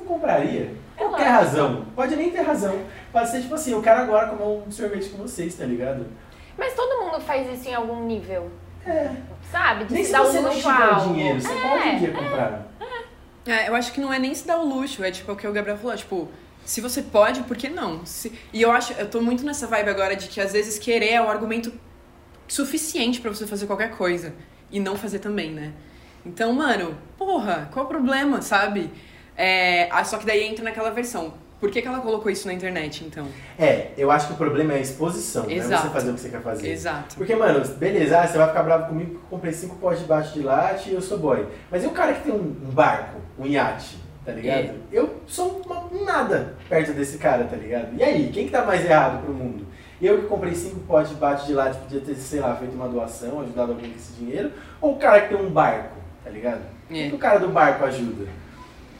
[0.00, 0.74] não compraria?
[0.96, 1.86] Qualquer razão.
[1.94, 2.78] Pode nem ter razão.
[3.12, 6.06] Pode ser tipo assim, eu quero agora comer um sorvete com vocês, tá ligado?
[6.58, 8.50] Mas todo mundo faz isso em algum nível.
[8.86, 9.10] É.
[9.50, 9.84] Sabe?
[9.84, 12.12] De nem se dar um luxo não tiver dinheiro, você é, pode um dia é,
[12.12, 12.66] comprar.
[13.46, 13.52] É.
[13.52, 15.46] é, eu acho que não é nem se dar o luxo, é tipo o que
[15.46, 16.28] o Gabriel falou, tipo,
[16.64, 18.04] se você pode, por que não?
[18.06, 18.32] Se...
[18.52, 21.22] E eu acho, eu tô muito nessa vibe agora de que às vezes querer é
[21.22, 21.72] o argumento
[22.46, 24.34] suficiente para você fazer qualquer coisa
[24.70, 25.72] e não fazer também, né?
[26.24, 28.90] Então, mano, porra, qual o problema, sabe?
[29.36, 31.32] É, ah, só que daí entra naquela versão.
[31.60, 33.26] Por que, que ela colocou isso na internet, então?
[33.58, 35.68] É, eu acho que o problema é a exposição, Exato.
[35.68, 36.70] não é você fazer o que você quer fazer.
[36.70, 37.16] Exato.
[37.16, 40.06] Porque, mano, beleza, ah, você vai ficar bravo comigo porque eu comprei cinco potes de
[40.06, 41.46] baixo de latte e eu sou boy.
[41.70, 44.58] Mas e o cara que tem um, barco, um iate, tá ligado?
[44.58, 44.74] É.
[44.90, 47.94] Eu sou uma, nada perto desse cara, tá ligado?
[47.94, 49.66] E aí, quem que tá mais errado pro mundo?
[50.00, 52.88] Eu que comprei cinco potes de bate de latte, podia ter, sei lá, feito uma
[52.88, 56.00] doação, ajudado alguém com esse dinheiro, ou o cara que tem um barco?
[56.24, 56.60] tá ligado?
[56.90, 57.06] É.
[57.06, 58.26] O que o cara do barco ajuda?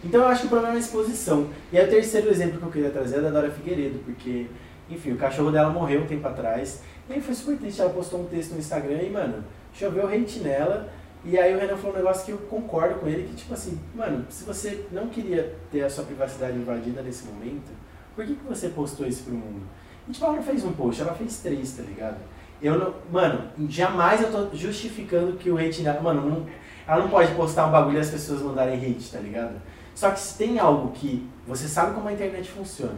[0.03, 1.49] Então eu acho que o problema é a exposição.
[1.73, 4.47] E aí o terceiro exemplo que eu queria trazer é da Dora Figueiredo, porque,
[4.89, 6.83] enfim, o cachorro dela morreu um tempo atrás.
[7.09, 10.41] E aí foi super triste, ela postou um texto no Instagram e, mano, choveu hate
[10.41, 10.91] nela.
[11.23, 13.79] E aí o Renan falou um negócio que eu concordo com ele, que tipo assim,
[13.95, 17.71] mano, se você não queria ter a sua privacidade invadida nesse momento,
[18.17, 19.61] por que, que você postou isso pro mundo?
[20.09, 22.17] E tipo, ela não fez um post, ela fez três, tá ligado?
[22.63, 26.47] Eu não, mano, jamais eu tô justificando que o hate dela, mano, não,
[26.87, 29.61] ela não pode postar um bagulho e as pessoas mandarem hate, tá ligado?
[30.01, 32.97] Só que se tem algo que você sabe como a internet funciona,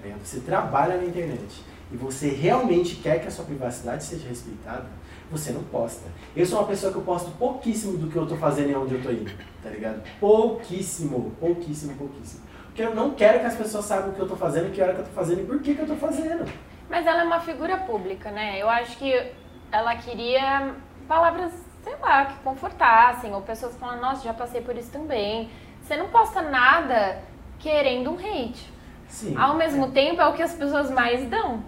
[0.00, 4.86] tá você trabalha na internet e você realmente quer que a sua privacidade seja respeitada,
[5.32, 6.06] você não posta.
[6.36, 8.94] Eu sou uma pessoa que eu posto pouquíssimo do que eu tô fazendo e onde
[8.94, 10.00] eu tô indo, tá ligado?
[10.20, 12.44] Pouquíssimo, pouquíssimo, pouquíssimo.
[12.66, 14.94] Porque eu não quero que as pessoas saibam o que eu tô fazendo, que hora
[14.94, 16.48] que eu tô fazendo e por que, que eu tô fazendo.
[16.88, 18.62] Mas ela é uma figura pública, né?
[18.62, 19.32] Eu acho que
[19.72, 20.72] ela queria
[21.08, 25.50] palavras, sei lá, que confortassem, ou pessoas falam, nossa, já passei por isso também.
[25.88, 27.18] Você não posta nada
[27.58, 28.70] querendo um hate.
[29.08, 29.34] Sim.
[29.34, 29.88] Ao mesmo é.
[29.88, 31.64] tempo, é o que as pessoas mais dão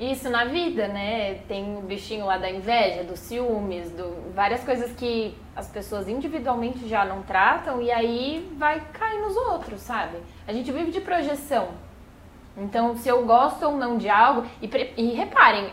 [0.00, 1.34] isso na vida, né?
[1.46, 6.88] Tem o bichinho lá da inveja, dos ciúmes, do, várias coisas que as pessoas individualmente
[6.88, 10.16] já não tratam e aí vai cair nos outros, sabe?
[10.44, 11.68] A gente vive de projeção.
[12.56, 15.70] Então, se eu gosto ou não de algo, e, e reparem,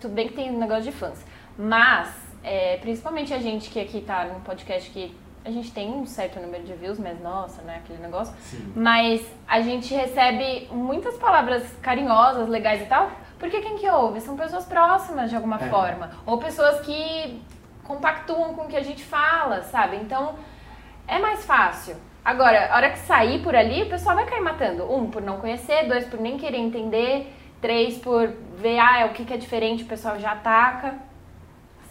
[0.00, 1.24] tudo bem que tem um negócio de fãs,
[1.56, 6.06] mas, é, principalmente a gente que aqui tá num podcast que a gente tem um
[6.06, 8.34] certo número de views, mas nossa, né, aquele negócio.
[8.42, 8.72] Sim.
[8.76, 14.20] Mas a gente recebe muitas palavras carinhosas, legais e tal, porque quem que ouve?
[14.20, 15.68] São pessoas próximas de alguma é.
[15.68, 16.10] forma.
[16.24, 17.42] Ou pessoas que
[17.82, 19.96] compactuam com o que a gente fala, sabe?
[19.96, 20.36] Então,
[21.08, 21.96] é mais fácil.
[22.24, 24.84] Agora, a hora que sair por ali, o pessoal vai cair matando.
[24.92, 25.88] Um, por não conhecer.
[25.88, 27.34] Dois, por nem querer entender.
[27.60, 30.94] Três, por ver, ah, o que, que é diferente, o pessoal já ataca.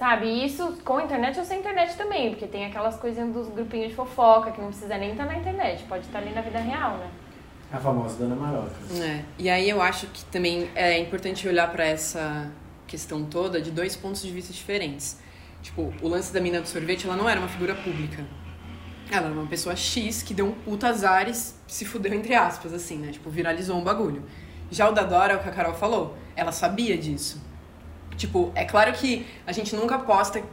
[0.01, 0.25] Sabe?
[0.25, 2.31] E isso com a internet ou sem internet também.
[2.31, 5.83] Porque tem aquelas coisinhas dos grupinhos de fofoca que não precisa nem estar na internet.
[5.83, 7.07] Pode estar ali na vida real, né?
[7.71, 8.71] A famosa Dona Maroca.
[8.99, 9.23] É.
[9.37, 12.49] E aí eu acho que também é importante olhar para essa
[12.87, 15.19] questão toda de dois pontos de vista diferentes.
[15.61, 18.25] Tipo, o lance da mina do sorvete, ela não era uma figura pública.
[19.11, 22.73] Ela era uma pessoa X que deu um puta azar e se fudeu, entre aspas,
[22.73, 23.11] assim, né?
[23.11, 24.23] Tipo, viralizou um bagulho.
[24.71, 27.50] Já o da Dora, é o que a Carol falou, ela sabia disso.
[28.17, 30.43] Tipo, é claro que a gente nunca posta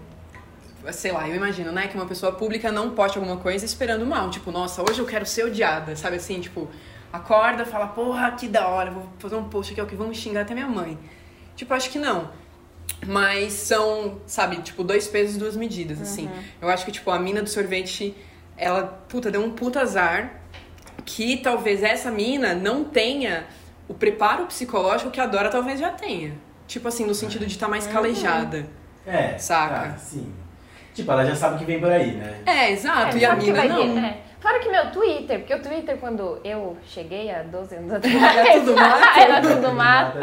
[0.92, 4.31] sei lá, eu imagino, né, que uma pessoa pública não poste alguma coisa esperando mal.
[4.31, 6.40] Tipo, nossa, hoje eu quero ser odiada, sabe assim?
[6.40, 6.68] Tipo,
[7.12, 10.42] acorda, fala, porra, que da hora, vou fazer um post aqui, o que vamos xingar
[10.42, 10.99] até minha mãe.
[11.57, 12.31] Tipo, acho que não.
[13.07, 16.27] Mas são, sabe, tipo, dois pesos e duas medidas, assim.
[16.27, 16.42] Uhum.
[16.62, 18.14] Eu acho que, tipo, a mina do sorvete,
[18.57, 20.42] ela, puta, deu um puta azar
[21.05, 23.47] que talvez essa mina não tenha
[23.88, 26.35] o preparo psicológico que a Dora talvez já tenha.
[26.69, 27.93] Tipo assim, no sentido de estar tá mais uhum.
[27.93, 28.67] calejada.
[29.07, 29.39] É.
[29.39, 29.95] Saca?
[29.95, 30.33] Ah, sim.
[30.95, 32.43] Tipo, ela já sabe o que vem por aí, né?
[32.45, 33.17] É, exato.
[33.17, 33.77] É, e a mina não.
[33.77, 34.19] Vir, né?
[34.39, 38.61] Fora que meu Twitter, porque o Twitter, quando eu cheguei há 12 anos atrás, era
[38.61, 39.09] tudo mato.
[39.19, 40.19] era tudo mato.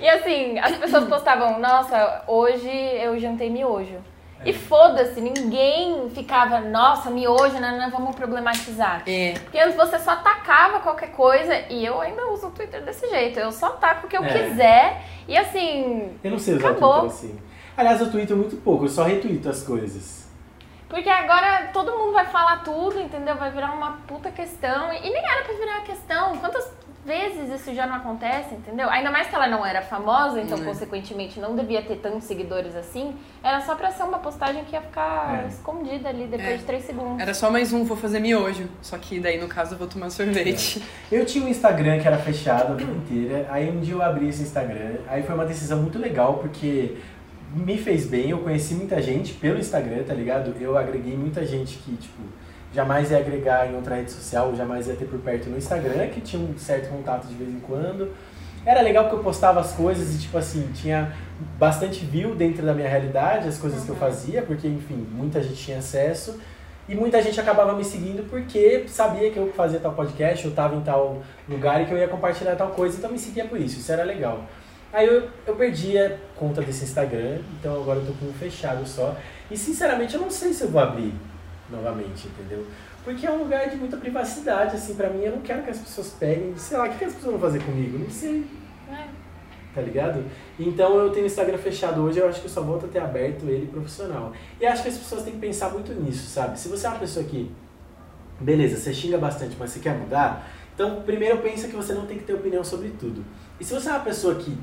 [0.00, 3.98] e assim, as pessoas postavam, nossa, hoje eu jantei miojo.
[4.44, 9.02] E foda-se, ninguém ficava, nossa, miojo, não, não, vamos problematizar.
[9.06, 9.34] É.
[9.42, 13.38] Porque antes você só atacava qualquer coisa, e eu ainda uso o Twitter desse jeito,
[13.38, 14.28] eu só ataco o que eu é.
[14.28, 16.16] quiser, e assim.
[16.22, 16.90] Eu não sei usar acabou.
[16.90, 17.38] o Twitter assim.
[17.76, 20.24] Aliás, eu tweeto muito pouco, eu só retuito as coisas.
[20.88, 23.34] Porque agora todo mundo vai falar tudo, entendeu?
[23.34, 24.92] Vai virar uma puta questão.
[24.92, 26.36] E nem era pra virar questão.
[26.36, 26.70] Quantas
[27.04, 28.88] vezes isso já não acontece, entendeu?
[28.88, 30.64] Ainda mais que ela não era famosa, então uhum.
[30.64, 33.14] consequentemente não devia ter tantos seguidores assim.
[33.42, 35.48] Era só pra ser uma postagem que ia ficar é.
[35.48, 36.56] escondida ali depois é.
[36.56, 37.20] de três segundos.
[37.20, 38.68] Era só mais um, vou fazer miojo.
[38.80, 40.82] Só que daí no caso eu vou tomar sorvete.
[41.12, 41.20] É.
[41.20, 43.46] Eu tinha um Instagram que era fechado a vida inteira.
[43.50, 44.96] Aí um dia eu abri esse Instagram.
[45.06, 46.96] Aí foi uma decisão muito legal porque
[47.54, 50.54] me fez bem, eu conheci muita gente pelo Instagram, tá ligado?
[50.60, 52.22] Eu agreguei muita gente que, tipo,
[52.74, 56.20] jamais ia agregar em outra rede social, jamais ia ter por perto no Instagram, que
[56.20, 58.12] tinha um certo contato de vez em quando.
[58.66, 61.12] Era legal porque eu postava as coisas e, tipo assim, tinha
[61.58, 63.84] bastante view dentro da minha realidade, as coisas uhum.
[63.84, 64.00] que eu uhum.
[64.00, 66.40] fazia, porque, enfim, muita gente tinha acesso.
[66.88, 70.74] E muita gente acabava me seguindo porque sabia que eu fazia tal podcast, eu estava
[70.76, 73.78] em tal lugar e que eu ia compartilhar tal coisa, então me seguia por isso,
[73.78, 74.44] isso era legal.
[74.92, 78.86] Aí eu, eu perdi a conta desse Instagram, então agora eu tô com um fechado
[78.86, 79.16] só.
[79.50, 81.14] E sinceramente eu não sei se eu vou abrir
[81.70, 82.66] novamente, entendeu?
[83.04, 85.22] Porque é um lugar de muita privacidade, assim, pra mim.
[85.22, 87.62] Eu não quero que as pessoas peguem, sei lá, o que as pessoas vão fazer
[87.62, 87.98] comigo?
[87.98, 88.46] Não sei.
[88.90, 89.06] É.
[89.74, 90.24] Tá ligado?
[90.58, 93.00] Então eu tenho o Instagram fechado hoje, eu acho que eu só volto a ter
[93.00, 94.32] aberto ele profissional.
[94.60, 96.58] E acho que as pessoas têm que pensar muito nisso, sabe?
[96.58, 97.50] Se você é uma pessoa que,
[98.40, 102.18] beleza, você xinga bastante, mas você quer mudar, então primeiro pensa que você não tem
[102.18, 103.24] que ter opinião sobre tudo.
[103.58, 104.56] E se você é uma pessoa que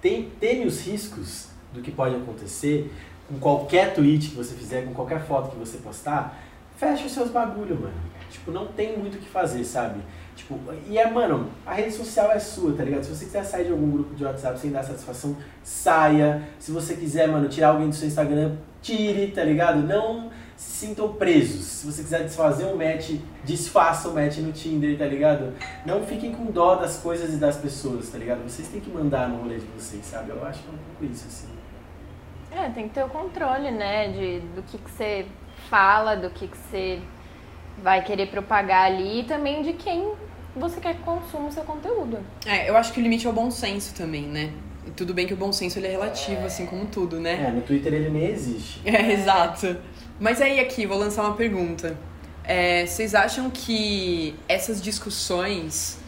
[0.00, 2.90] tem, teme os riscos do que pode acontecer,
[3.28, 6.38] com qualquer tweet que você fizer, com qualquer foto que você postar,
[6.76, 7.94] fecha os seus bagulho, mano.
[8.30, 10.00] Tipo, não tem muito o que fazer, sabe?
[10.34, 10.58] Tipo,
[10.88, 13.04] e é, mano, a rede social é sua, tá ligado?
[13.04, 16.42] Se você quiser sair de algum grupo de WhatsApp sem dar satisfação, saia.
[16.58, 19.78] Se você quiser, mano, tirar alguém do seu Instagram, tire, tá ligado?
[19.78, 21.64] Não se sintam presos.
[21.64, 23.12] Se você quiser desfazer um match,
[23.44, 25.52] desfaça o um match no Tinder, tá ligado?
[25.86, 28.42] Não fiquem com dó das coisas e das pessoas, tá ligado?
[28.42, 30.30] Vocês têm que mandar no rolê de vocês, sabe?
[30.30, 31.53] Eu acho que é um pouco isso, assim.
[32.56, 35.26] É, tem que ter o controle, né, de, do que, que você
[35.68, 37.00] fala, do que, que você
[37.82, 40.12] vai querer propagar ali e também de quem
[40.54, 42.18] você quer que consuma o seu conteúdo.
[42.46, 44.52] É, eu acho que o limite é o bom senso também, né?
[44.86, 46.44] E tudo bem que o bom senso ele é relativo, é...
[46.44, 47.46] assim como tudo, né?
[47.48, 48.80] É, no Twitter ele nem existe.
[48.84, 49.76] É, exato.
[50.20, 51.96] Mas aí aqui, vou lançar uma pergunta.
[52.44, 55.98] É, vocês acham que essas discussões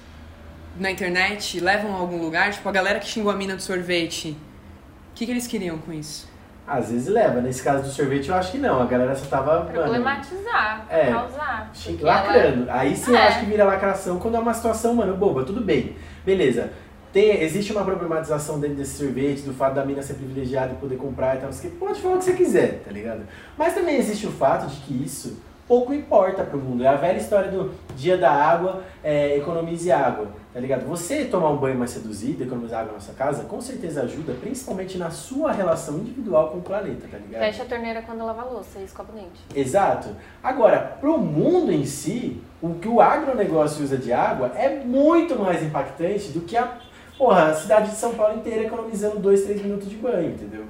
[0.79, 2.53] na internet levam a algum lugar?
[2.53, 5.93] Tipo, a galera que xingou a mina do sorvete, o que, que eles queriam com
[5.93, 6.29] isso?
[6.67, 7.41] Às vezes leva.
[7.41, 8.83] Nesse caso do sorvete, eu acho que não.
[8.83, 9.67] A galera só tava.
[9.67, 11.73] Problematizar, mano, é, causar.
[12.01, 12.63] Lacrando.
[12.63, 12.81] Ela...
[12.81, 13.25] Aí sim é.
[13.25, 15.45] eu acho que vira lacração quando é uma situação, mano, boba.
[15.45, 15.97] Tudo bem.
[16.25, 16.71] Beleza.
[17.13, 20.97] Tem, existe uma problematização dentro desse sorvete, do fato da mina ser privilegiada e poder
[20.97, 21.53] comprar e tal.
[21.53, 23.23] Você pode falar o que você quiser, tá ligado?
[23.57, 26.85] Mas também existe o fato de que isso pouco importa pro mundo.
[26.85, 30.87] É a velha história do dia da água, é, economize água, tá ligado?
[30.87, 34.97] Você tomar um banho mais reduzido, economizar água na sua casa, com certeza ajuda, principalmente
[34.99, 37.41] na sua relação individual com o planeta, tá ligado?
[37.41, 39.41] Fecha a torneira quando lava a louça e escova o dente.
[39.55, 40.09] Exato.
[40.43, 45.63] Agora, pro mundo em si, o que o agronegócio usa de água é muito mais
[45.63, 46.79] impactante do que a,
[47.19, 50.65] porra, a cidade de São Paulo inteira economizando 2, 3 minutos de banho, entendeu?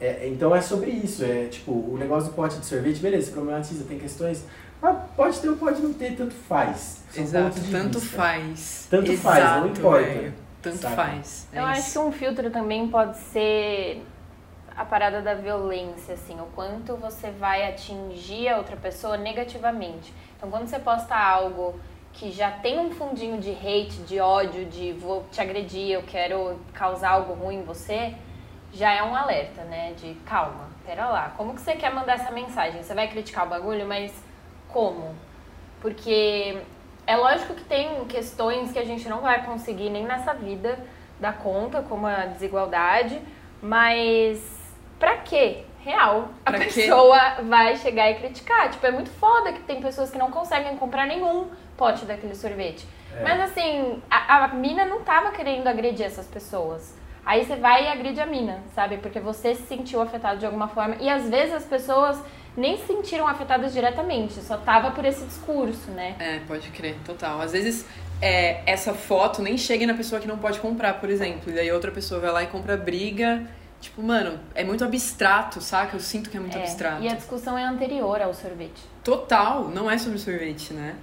[0.00, 3.84] É, então é sobre isso, é tipo, o negócio do pote de sorvete, beleza, problematiza,
[3.84, 4.44] tem questões.
[4.82, 7.04] Ah, pode ter ou pode não ter, tanto faz.
[7.10, 8.16] São Exato, tanto vista.
[8.16, 8.86] faz.
[8.88, 10.04] Tanto Exato, faz, não importa.
[10.06, 10.34] Véio.
[10.62, 10.96] Tanto sabe?
[10.96, 11.48] faz.
[11.52, 11.70] É Eu isso.
[11.80, 14.02] acho que um filtro também pode ser
[14.74, 20.14] a parada da violência, assim, o quanto você vai atingir a outra pessoa negativamente.
[20.38, 21.78] Então, quando você posta algo
[22.14, 26.58] que já tem um fundinho de hate, de ódio, de vou te agredir, eu quero
[26.72, 28.14] causar algo ruim em você,
[28.72, 29.92] já é um alerta, né?
[29.94, 31.32] De calma, pera lá.
[31.36, 32.82] Como que você quer mandar essa mensagem?
[32.82, 34.12] Você vai criticar o bagulho, mas
[34.68, 35.14] como?
[35.80, 36.58] Porque
[37.06, 40.78] é lógico que tem questões que a gente não vai conseguir nem nessa vida
[41.18, 43.20] dar conta, como a desigualdade,
[43.62, 44.40] mas
[44.98, 45.64] pra quê?
[45.82, 46.28] Real.
[46.44, 47.42] A pra pessoa quê?
[47.42, 48.70] vai chegar e criticar.
[48.70, 52.86] Tipo, é muito foda que tem pessoas que não conseguem comprar nenhum pote daquele sorvete.
[53.16, 53.22] É.
[53.22, 56.99] Mas assim, a, a mina não tava querendo agredir essas pessoas.
[57.30, 58.96] Aí você vai e agride a mina, sabe?
[58.96, 60.96] Porque você se sentiu afetado de alguma forma.
[60.98, 62.20] E às vezes as pessoas
[62.56, 66.16] nem se sentiram afetadas diretamente, só tava por esse discurso, né?
[66.18, 67.40] É, pode crer, total.
[67.40, 67.86] Às vezes
[68.20, 71.52] é, essa foto nem chega na pessoa que não pode comprar, por exemplo.
[71.52, 73.46] E daí outra pessoa vai lá e compra briga.
[73.80, 75.94] Tipo, mano, é muito abstrato, saca?
[75.94, 77.00] Eu sinto que é muito é, abstrato.
[77.00, 78.82] E a discussão é anterior ao sorvete.
[79.04, 80.96] Total, não é sobre sorvete, né?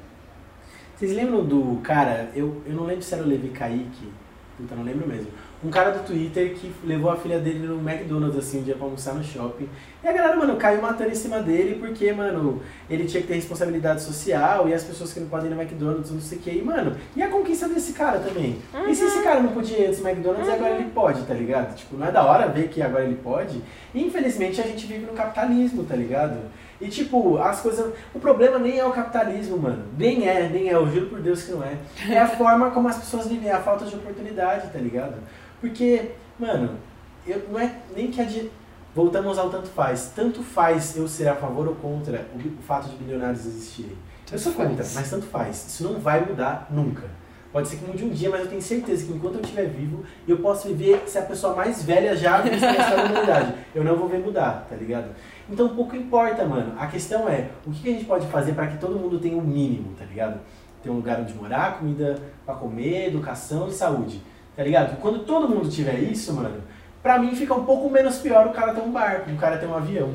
[0.93, 4.11] Vocês lembram do cara, eu, eu não lembro se era o Levi Kaique,
[4.57, 5.31] puta, não lembro mesmo
[5.63, 8.85] um cara do Twitter que levou a filha dele no McDonald's, assim, um dia pra
[8.85, 9.67] almoçar no shopping.
[10.03, 13.33] E a galera, mano, caiu matando em cima dele porque, mano, ele tinha que ter
[13.33, 16.51] responsabilidade social e as pessoas que não podem ir no McDonald's, não sei o que.
[16.51, 18.59] E, mano, e a conquista desse cara também?
[18.73, 18.89] Uhum.
[18.89, 20.53] E se esse cara não podia ir antes do McDonald's, uhum.
[20.53, 21.75] agora ele pode, tá ligado?
[21.75, 23.59] Tipo, não é da hora ver que agora ele pode?
[23.95, 26.37] E, infelizmente, a gente vive no capitalismo, tá ligado?
[26.79, 27.91] E tipo, as coisas.
[28.13, 29.83] O problema nem é o capitalismo, mano.
[29.97, 31.77] Nem é, nem é, eu juro por Deus que não é.
[32.07, 35.15] É a forma como as pessoas vivem, é a falta de oportunidade, tá ligado?
[35.59, 36.77] Porque, mano,
[37.25, 38.51] eu, não é nem que adi...
[38.95, 40.11] Voltamos ao tanto faz.
[40.15, 43.95] Tanto faz eu ser a favor ou contra o, o fato de bilionários existirem.
[44.31, 45.67] Eu sou contra, mas tanto faz.
[45.67, 47.03] Isso não vai mudar nunca.
[47.51, 50.03] Pode ser que mude um dia, mas eu tenho certeza que enquanto eu estiver vivo,
[50.27, 53.53] eu posso viver ser a pessoa mais velha já na humanidade.
[53.73, 55.07] Eu não vou ver mudar, tá ligado?
[55.49, 56.73] Então pouco importa, mano.
[56.77, 59.39] A questão é, o que a gente pode fazer para que todo mundo tenha o
[59.39, 60.39] um mínimo, tá ligado?
[60.83, 64.21] Ter um lugar onde morar, comida para comer, educação e saúde.
[64.57, 64.99] Tá ligado?
[64.99, 66.63] Quando todo mundo tiver isso, mano,
[67.03, 69.67] pra mim fica um pouco menos pior o cara ter um barco, o cara ter
[69.67, 70.11] um avião.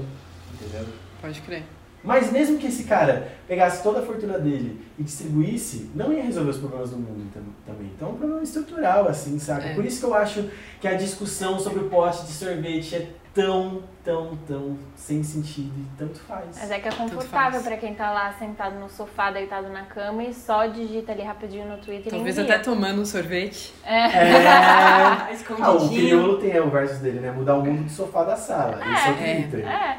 [0.53, 0.85] Entendeu?
[1.21, 1.63] Pode crer.
[2.03, 6.51] Mas mesmo que esse cara pegasse toda a fortuna dele e distribuísse, não ia resolver
[6.51, 7.31] os problemas do mundo
[7.65, 7.93] também.
[7.95, 9.69] Então é um problema estrutural, assim, sabe?
[9.69, 9.75] É.
[9.75, 10.51] Por isso que eu acho
[10.81, 15.87] que a discussão sobre o pote de sorvete é tão, tão, tão sem sentido e
[15.97, 16.59] tanto faz.
[16.59, 20.23] Mas é que é confortável para quem tá lá sentado no sofá, deitado na cama
[20.23, 23.73] e só digita ali rapidinho no Twitter Talvez até tomando um sorvete.
[23.85, 24.07] É.
[24.07, 24.47] é...
[25.61, 27.31] ah, o crioulo tem o verso dele, né?
[27.31, 28.83] Mudar o mundo do sofá da sala.
[28.85, 28.95] É.
[28.95, 29.67] Isso é o Twitter.
[29.67, 29.99] É.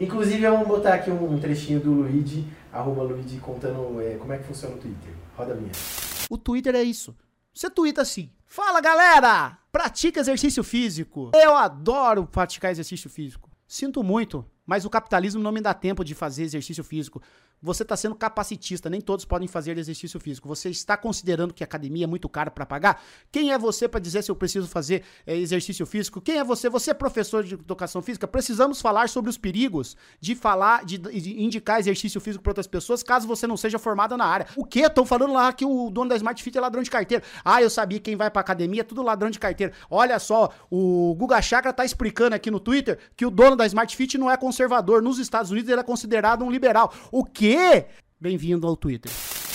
[0.00, 4.44] Inclusive, vamos botar aqui um trechinho do Luigi, arroba Luigi, contando é, como é que
[4.44, 5.12] funciona o Twitter.
[5.36, 5.72] Roda a minha.
[6.28, 7.14] O Twitter é isso.
[7.54, 8.30] Você twitta assim.
[8.54, 9.56] Fala galera!
[9.72, 11.30] Pratica exercício físico.
[11.34, 13.50] Eu adoro praticar exercício físico.
[13.66, 17.22] Sinto muito, mas o capitalismo não me dá tempo de fazer exercício físico.
[17.62, 20.48] Você está sendo capacitista, nem todos podem fazer exercício físico.
[20.48, 23.00] Você está considerando que academia é muito cara para pagar?
[23.30, 26.20] Quem é você para dizer se eu preciso fazer é, exercício físico?
[26.20, 26.68] Quem é você?
[26.68, 28.26] Você é professor de educação física?
[28.26, 33.02] Precisamos falar sobre os perigos de falar, de, de indicar exercício físico para outras pessoas,
[33.02, 34.46] caso você não seja formado na área.
[34.56, 34.80] O que?
[34.80, 37.22] Estão falando lá que o dono da Smart Fit é ladrão de carteira.
[37.44, 39.72] Ah, eu sabia quem vai para academia é tudo ladrão de carteira.
[39.88, 43.96] Olha só, o Guga Chakra tá explicando aqui no Twitter que o dono da Smart
[43.96, 45.00] Fit não é conservador.
[45.00, 46.92] Nos Estados Unidos ele é considerado um liberal.
[47.10, 47.51] O que?
[48.20, 49.10] Bem-vindo ao Twitter.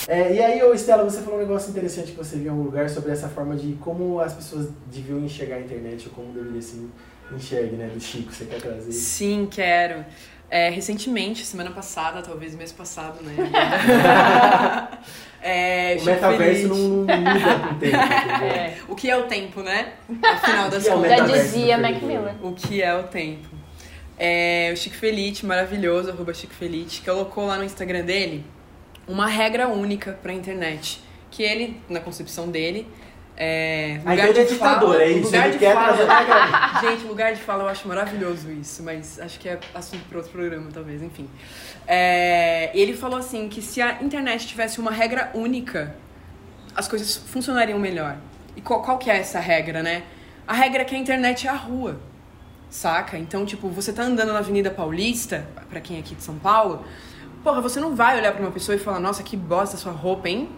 [0.06, 2.62] É, e aí, ô Estela, você falou um negócio interessante que você viu em um
[2.62, 6.62] lugar sobre essa forma de como as pessoas deviam enxergar a internet ou como deveria
[6.62, 6.88] se
[7.30, 7.90] enxergue, né?
[7.92, 8.90] Do Chico, você quer trazer?
[8.92, 10.04] Sim, quero.
[10.50, 13.34] É, recentemente, semana passada, talvez mês passado, né?
[15.42, 17.96] é, o metaverso não, não, muda com o tempo.
[18.44, 18.76] É.
[18.88, 19.92] O que é o tempo, né?
[20.22, 21.10] Afinal das é contas.
[21.10, 22.34] Já dizia Macmillan.
[22.42, 23.57] O que é o tempo?
[24.18, 28.44] É, o Chico Felite, maravilhoso, arroba Chico Felite, colocou lá no Instagram dele
[29.06, 31.00] uma regra única pra internet.
[31.30, 32.86] Que ele, na concepção dele,
[33.40, 35.26] é, lugar Aí de é ditador, fala, é isso?
[35.26, 39.60] Lugar de fala, gente, lugar de fala eu acho maravilhoso isso, mas acho que é
[39.72, 41.30] assunto para outro programa, talvez, enfim.
[41.86, 45.94] É, ele falou assim que se a internet tivesse uma regra única,
[46.74, 48.16] as coisas funcionariam melhor.
[48.56, 50.02] E qual, qual que é essa regra, né?
[50.44, 52.00] A regra é que a internet é a rua
[52.70, 53.18] saca?
[53.18, 56.84] Então, tipo, você tá andando na Avenida Paulista, para quem é aqui de São Paulo,
[57.42, 60.28] porra, você não vai olhar para uma pessoa e falar, nossa, que bosta sua roupa,
[60.28, 60.48] hein?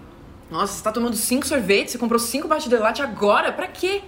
[0.51, 4.03] Nossa, você tá tomando cinco sorvetes, você comprou cinco baixos de latte agora, pra quê?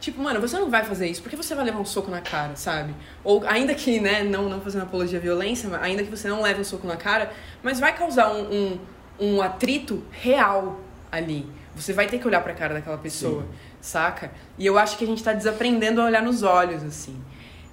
[0.00, 2.56] Tipo, mano, você não vai fazer isso, porque você vai levar um soco na cara,
[2.56, 2.94] sabe?
[3.22, 6.42] Ou ainda que, né, não, não fazendo apologia à violência, mas ainda que você não
[6.42, 8.78] leve um soco na cara, mas vai causar um, um,
[9.20, 11.46] um atrito real ali.
[11.76, 13.48] Você vai ter que olhar pra cara daquela pessoa, Sim.
[13.80, 14.32] saca?
[14.58, 17.16] E eu acho que a gente tá desaprendendo a olhar nos olhos, assim.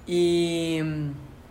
[0.06, 0.82] E,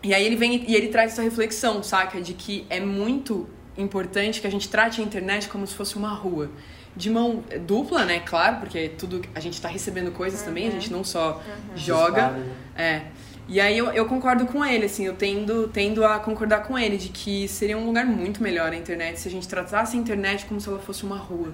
[0.04, 2.22] e aí ele vem e ele traz essa reflexão, saca?
[2.22, 6.10] De que é muito importante que a gente trate a internet como se fosse uma
[6.10, 6.50] rua.
[6.96, 8.20] De mão dupla, né?
[8.20, 10.48] Claro, porque tudo a gente está recebendo coisas uhum.
[10.48, 11.78] também, a gente não só uhum.
[11.78, 12.36] joga.
[12.76, 13.04] É.
[13.48, 16.98] E aí eu, eu concordo com ele, assim, eu tendo, tendo a concordar com ele
[16.98, 20.46] de que seria um lugar muito melhor a internet se a gente tratasse a internet
[20.46, 21.52] como se ela fosse uma rua.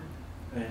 [0.56, 0.68] É.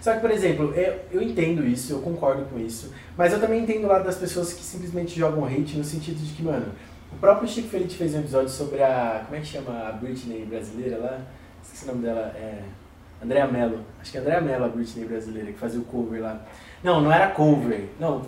[0.00, 3.62] Só que, por exemplo, eu, eu entendo isso, eu concordo com isso, mas eu também
[3.62, 6.72] entendo o lado das pessoas que simplesmente jogam hate no sentido de que, mano,
[7.12, 9.22] o próprio Chico Felipe fez um episódio sobre a.
[9.26, 11.18] Como é que chama a Britney brasileira lá?
[11.62, 12.32] Esqueci o nome dela.
[12.36, 12.62] É.
[13.22, 13.80] Andrea Mello.
[14.00, 16.40] Acho que é Andrea Mello, a Britney brasileira, que fazia o cover lá.
[16.82, 17.90] Não, não era cover.
[17.98, 18.22] Não.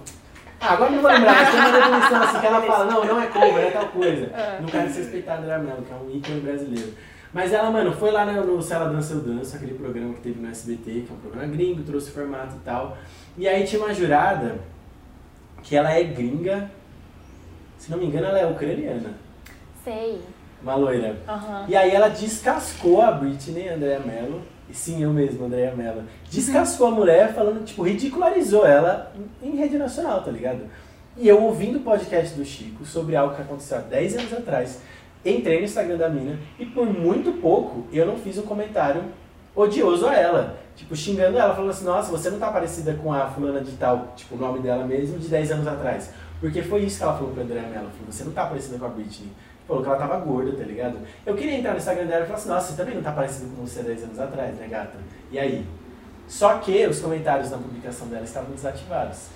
[0.60, 3.20] Ah, agora não vou lembrar, mas tem uma definição assim que ela fala, não, não
[3.20, 4.26] é cover, é tal coisa.
[4.26, 4.58] É.
[4.60, 6.92] Não quero desrespeitar a Andrea Mello, que é um ícone brasileiro.
[7.32, 10.20] Mas ela, mano, foi lá no, no Se Ela Dança Eu Danço, aquele programa que
[10.20, 12.96] teve no SBT, que é um programa gringo, trouxe formato e tal.
[13.38, 14.58] E aí tinha uma jurada
[15.62, 16.70] que ela é gringa,
[17.78, 19.14] se não me engano ela é ucraniana.
[19.82, 20.20] Sei.
[20.62, 21.16] Uma loira.
[21.26, 21.64] Uhum.
[21.68, 24.42] E aí ela descascou a Britney, Andrea Mello,
[24.72, 26.04] sim, eu mesmo, Andrea Mello.
[26.30, 30.60] Descascou a mulher falando, tipo, ridicularizou ela em rede nacional, tá ligado?
[31.16, 34.80] E eu ouvindo o podcast do Chico sobre algo que aconteceu há 10 anos atrás,
[35.24, 39.04] entrei no Instagram da mina e por muito pouco eu não fiz um comentário
[39.54, 40.58] odioso a ela.
[40.74, 44.12] Tipo, xingando ela, falando assim, nossa, você não tá parecida com a fulana de tal,
[44.16, 46.10] tipo, o nome dela mesmo, de 10 anos atrás.
[46.40, 47.90] Porque foi isso que ela falou pra André Mello.
[47.90, 49.30] Falou, você não tá parecida com a Britney.
[49.68, 50.98] Falou que ela tava gorda, tá ligado?
[51.24, 53.48] Eu queria entrar no Instagram dela e falar assim, nossa, você também não tá parecida
[53.54, 54.96] com você 10 anos atrás, né, gata?
[55.30, 55.64] E aí?
[56.26, 59.26] Só que os comentários na publicação dela estavam desativados.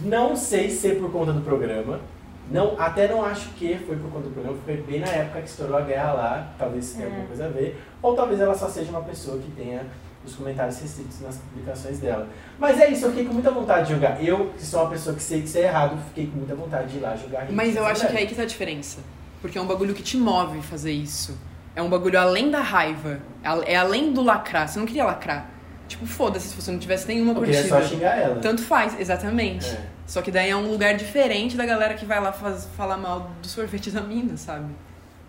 [0.00, 2.00] Não sei se é por conta do programa,
[2.50, 5.48] não, até não acho que foi por conta do programa, foi bem na época que
[5.48, 7.26] estourou a guerra lá, talvez tenha alguma é.
[7.26, 9.84] coisa a ver, ou talvez ela só seja uma pessoa que tenha
[10.24, 12.28] os comentários restritos nas publicações dela.
[12.58, 14.22] Mas é isso, eu fiquei com muita vontade de jogar.
[14.22, 16.88] Eu, que sou uma pessoa que sei que isso é errado, fiquei com muita vontade
[16.88, 17.50] de ir lá jogar.
[17.50, 18.98] Mas eu acho que é aí que tá a diferença.
[19.40, 21.38] Porque é um bagulho que te move fazer isso.
[21.74, 23.20] É um bagulho além da raiva.
[23.66, 24.68] É além do lacrar.
[24.68, 25.50] Você não queria lacrar.
[25.88, 27.58] Tipo, foda-se se você não tivesse nenhuma eu curtida.
[27.58, 28.40] Eu só xingar ela.
[28.40, 29.66] Tanto faz, exatamente.
[29.66, 29.80] É.
[30.06, 33.30] Só que daí é um lugar diferente da galera que vai lá faz, falar mal
[33.40, 34.66] do sorvete da mina, sabe?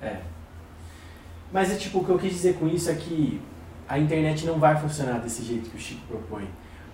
[0.02, 0.18] É.
[1.52, 3.42] Mas é tipo, o que eu quis dizer com isso é que
[3.88, 6.48] a internet não vai funcionar desse jeito que o Chico propõe.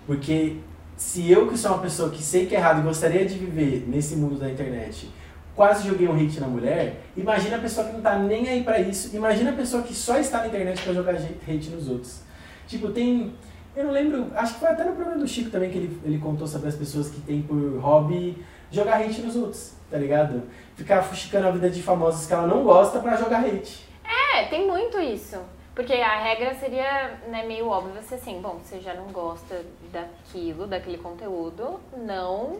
[0.06, 0.58] Porque
[0.96, 3.84] se eu que sou uma pessoa que sei que é errado e gostaria de viver
[3.88, 5.10] nesse mundo da internet,
[5.54, 8.78] quase joguei um hate na mulher, imagina a pessoa que não tá nem aí para
[8.80, 12.20] isso, imagina a pessoa que só está na internet para jogar hate nos outros.
[12.66, 13.34] Tipo, tem
[13.76, 16.18] eu não lembro, acho que foi até no programa do Chico também que ele, ele
[16.18, 20.42] contou sobre as pessoas que têm por hobby jogar hate nos outros, tá ligado?
[20.76, 23.86] Ficar fuxicando a vida de famosos que ela não gosta pra jogar hate.
[24.34, 25.38] É, tem muito isso.
[25.74, 29.60] Porque a regra seria né, meio óbvia você assim, bom, você já não gosta
[29.92, 32.58] daquilo, daquele conteúdo, não.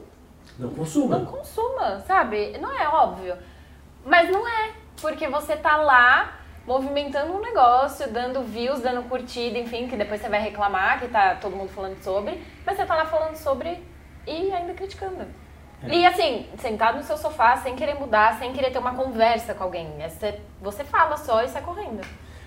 [0.58, 1.18] Não consuma.
[1.18, 2.58] Não consuma, sabe?
[2.58, 3.36] Não é óbvio.
[4.04, 9.86] Mas não é, porque você tá lá movimentando um negócio, dando views, dando curtida, enfim,
[9.86, 13.04] que depois você vai reclamar que tá todo mundo falando sobre, mas você tá lá
[13.04, 13.78] falando sobre
[14.26, 15.26] e ainda criticando.
[15.82, 15.94] É.
[15.94, 19.64] E assim, sentado no seu sofá, sem querer mudar, sem querer ter uma conversa com
[19.64, 19.88] alguém.
[20.00, 22.00] É você, você fala só e sai correndo.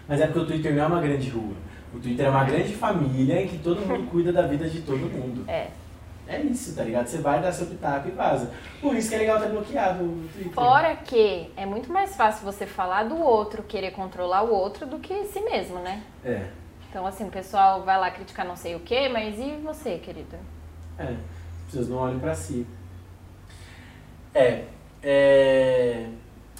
[0.07, 1.55] Mas é porque o Twitter não é uma grande rua.
[1.93, 4.99] O Twitter é uma grande família em que todo mundo cuida da vida de todo
[4.99, 5.43] mundo.
[5.47, 5.67] É.
[6.27, 7.07] É isso, tá ligado?
[7.07, 8.51] Você vai dar seu pitaco e vaza.
[8.81, 10.53] Por isso que é legal ter bloqueado o Twitter.
[10.53, 14.99] Fora que é muito mais fácil você falar do outro, querer controlar o outro, do
[14.99, 16.03] que si mesmo, né?
[16.25, 16.47] É.
[16.89, 20.37] Então, assim, o pessoal vai lá criticar não sei o quê, mas e você, querida?
[20.99, 22.67] É, as pessoas não olham pra si.
[24.33, 24.65] É,
[25.01, 26.09] é...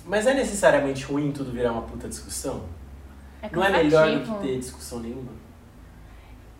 [0.05, 2.63] Mas é necessariamente ruim tudo virar uma puta discussão?
[3.41, 5.31] É não é melhor do que ter discussão nenhuma?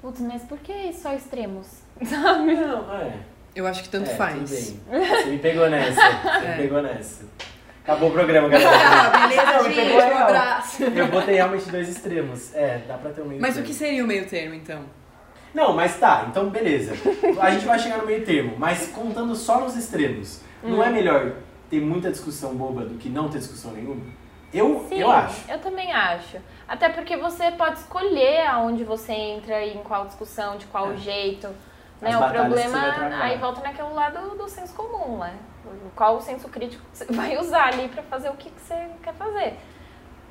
[0.01, 1.86] Putz, mas por que só extremos?
[2.05, 2.55] Sabe?
[2.55, 3.13] Não, é.
[3.55, 4.37] Eu acho que tanto é, faz.
[4.37, 5.07] Tudo bem.
[5.09, 6.01] Você me pegou nessa.
[6.01, 6.51] Você é.
[6.51, 7.25] me pegou nessa.
[7.83, 8.69] Acabou o programa, galera.
[8.77, 9.93] Ah, beleza, não, gente.
[9.93, 10.83] Um abraço.
[10.83, 12.53] Eu botei realmente dois extremos.
[12.53, 13.65] É, dá pra ter um meio Mas termo.
[13.65, 14.81] o que seria o meio termo, então?
[15.53, 16.93] Não, mas tá, então beleza.
[17.41, 20.41] A gente vai chegar no meio termo, mas contando só nos extremos.
[20.63, 20.71] Hum.
[20.71, 21.31] Não é melhor
[21.69, 24.03] ter muita discussão boba do que não ter discussão nenhuma?
[24.53, 25.49] Eu, Sim, eu acho.
[25.49, 26.37] Eu também acho.
[26.67, 30.97] Até porque você pode escolher aonde você entra e em qual discussão, de qual é.
[30.97, 31.49] jeito.
[32.01, 32.15] Né?
[32.15, 35.35] o problema aí volta naquele lado do senso comum, né?
[35.95, 38.89] Qual o senso crítico que você vai usar ali para fazer o que, que você
[39.01, 39.57] quer fazer.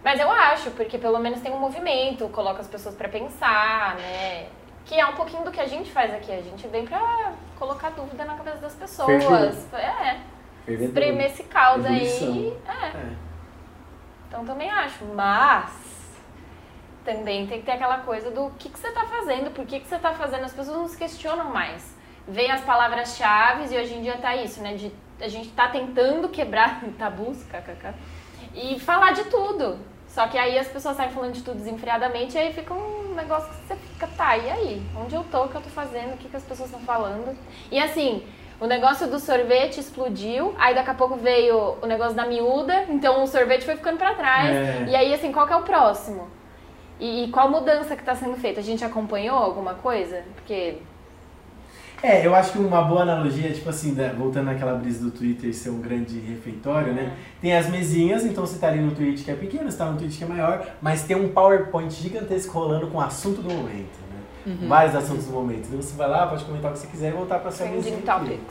[0.05, 4.47] Mas eu acho, porque pelo menos tem um movimento, coloca as pessoas para pensar, né?
[4.85, 6.31] Que é um pouquinho do que a gente faz aqui.
[6.31, 9.67] A gente vem pra colocar dúvida na cabeça das pessoas.
[9.75, 10.21] É.
[10.69, 12.57] Espremer esse caldo aí.
[12.69, 12.87] É.
[12.87, 13.13] é.
[14.29, 15.05] Então também acho.
[15.07, 15.86] Mas
[17.07, 19.87] também tem que ter aquela coisa do que, que você está fazendo, por que, que
[19.87, 20.45] você está fazendo.
[20.45, 21.97] As pessoas não se questionam mais.
[22.29, 24.75] Vem as palavras-chave e hoje em dia tá isso, né?
[24.75, 27.95] De, a gente tá tentando quebrar tabus, kkk,
[28.53, 29.79] e falar de tudo.
[30.09, 33.49] Só que aí as pessoas saem falando de tudo desenfreadamente e aí fica um negócio
[33.51, 34.83] que você fica, tá, e aí?
[34.97, 37.37] Onde eu tô, o que eu tô fazendo, o que, que as pessoas estão falando?
[37.71, 38.25] E assim,
[38.59, 43.23] o negócio do sorvete explodiu, aí daqui a pouco veio o negócio da miúda, então
[43.23, 44.57] o sorvete foi ficando para trás.
[44.57, 44.87] É.
[44.89, 46.29] E aí, assim, qual que é o próximo?
[46.99, 48.61] E, e qual mudança que está sendo feita?
[48.61, 50.23] A gente acompanhou alguma coisa?
[50.35, 50.79] Porque
[52.03, 55.55] é, eu acho que uma boa analogia, tipo assim, né, voltando naquela brisa do Twitter
[55.55, 57.05] ser um grande refeitório, né?
[57.05, 57.11] Uhum.
[57.41, 59.99] Tem as mesinhas, então você tá ali no Twitch que é pequeno, você tá no
[59.99, 64.06] Twitch que é maior, mas tem um PowerPoint gigantesco rolando com o assunto do momento
[64.47, 64.69] uhum.
[64.69, 65.67] vários assuntos no momento.
[65.67, 67.89] Então você vai lá, pode comentar o que você quiser e voltar para sua mesa.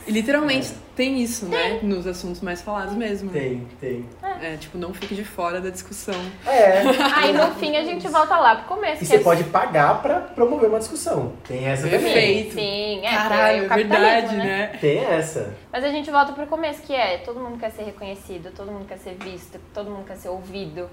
[0.06, 0.74] E literalmente é.
[0.94, 1.80] tem isso, né?
[1.82, 3.30] Nos assuntos mais falados mesmo.
[3.30, 4.04] Tem, tem.
[4.22, 4.54] É.
[4.54, 6.14] é, tipo, não fique de fora da discussão.
[6.46, 6.82] É.
[7.16, 9.02] Aí no fim a gente volta lá pro começo.
[9.02, 9.20] E você é...
[9.20, 11.32] pode pagar para promover uma discussão.
[11.46, 12.50] Tem essa Perfeito.
[12.50, 12.50] também.
[12.52, 13.10] Sim, é.
[13.10, 14.44] Caralho, é verdade, né?
[14.44, 14.78] né?
[14.80, 15.54] Tem essa.
[15.72, 18.86] Mas a gente volta pro começo, que é todo mundo quer ser reconhecido, todo mundo
[18.86, 20.88] quer ser visto, todo mundo quer ser ouvido.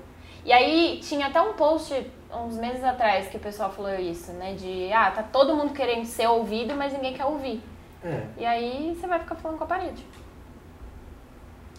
[0.46, 1.94] E aí tinha até um post
[2.34, 4.54] uns meses atrás que o pessoal falou isso, né?
[4.56, 7.62] De ah, tá todo mundo querendo ser ouvido, mas ninguém quer ouvir.
[8.04, 8.24] É.
[8.38, 10.06] E aí você vai ficar falando com a parede.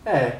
[0.07, 0.39] É.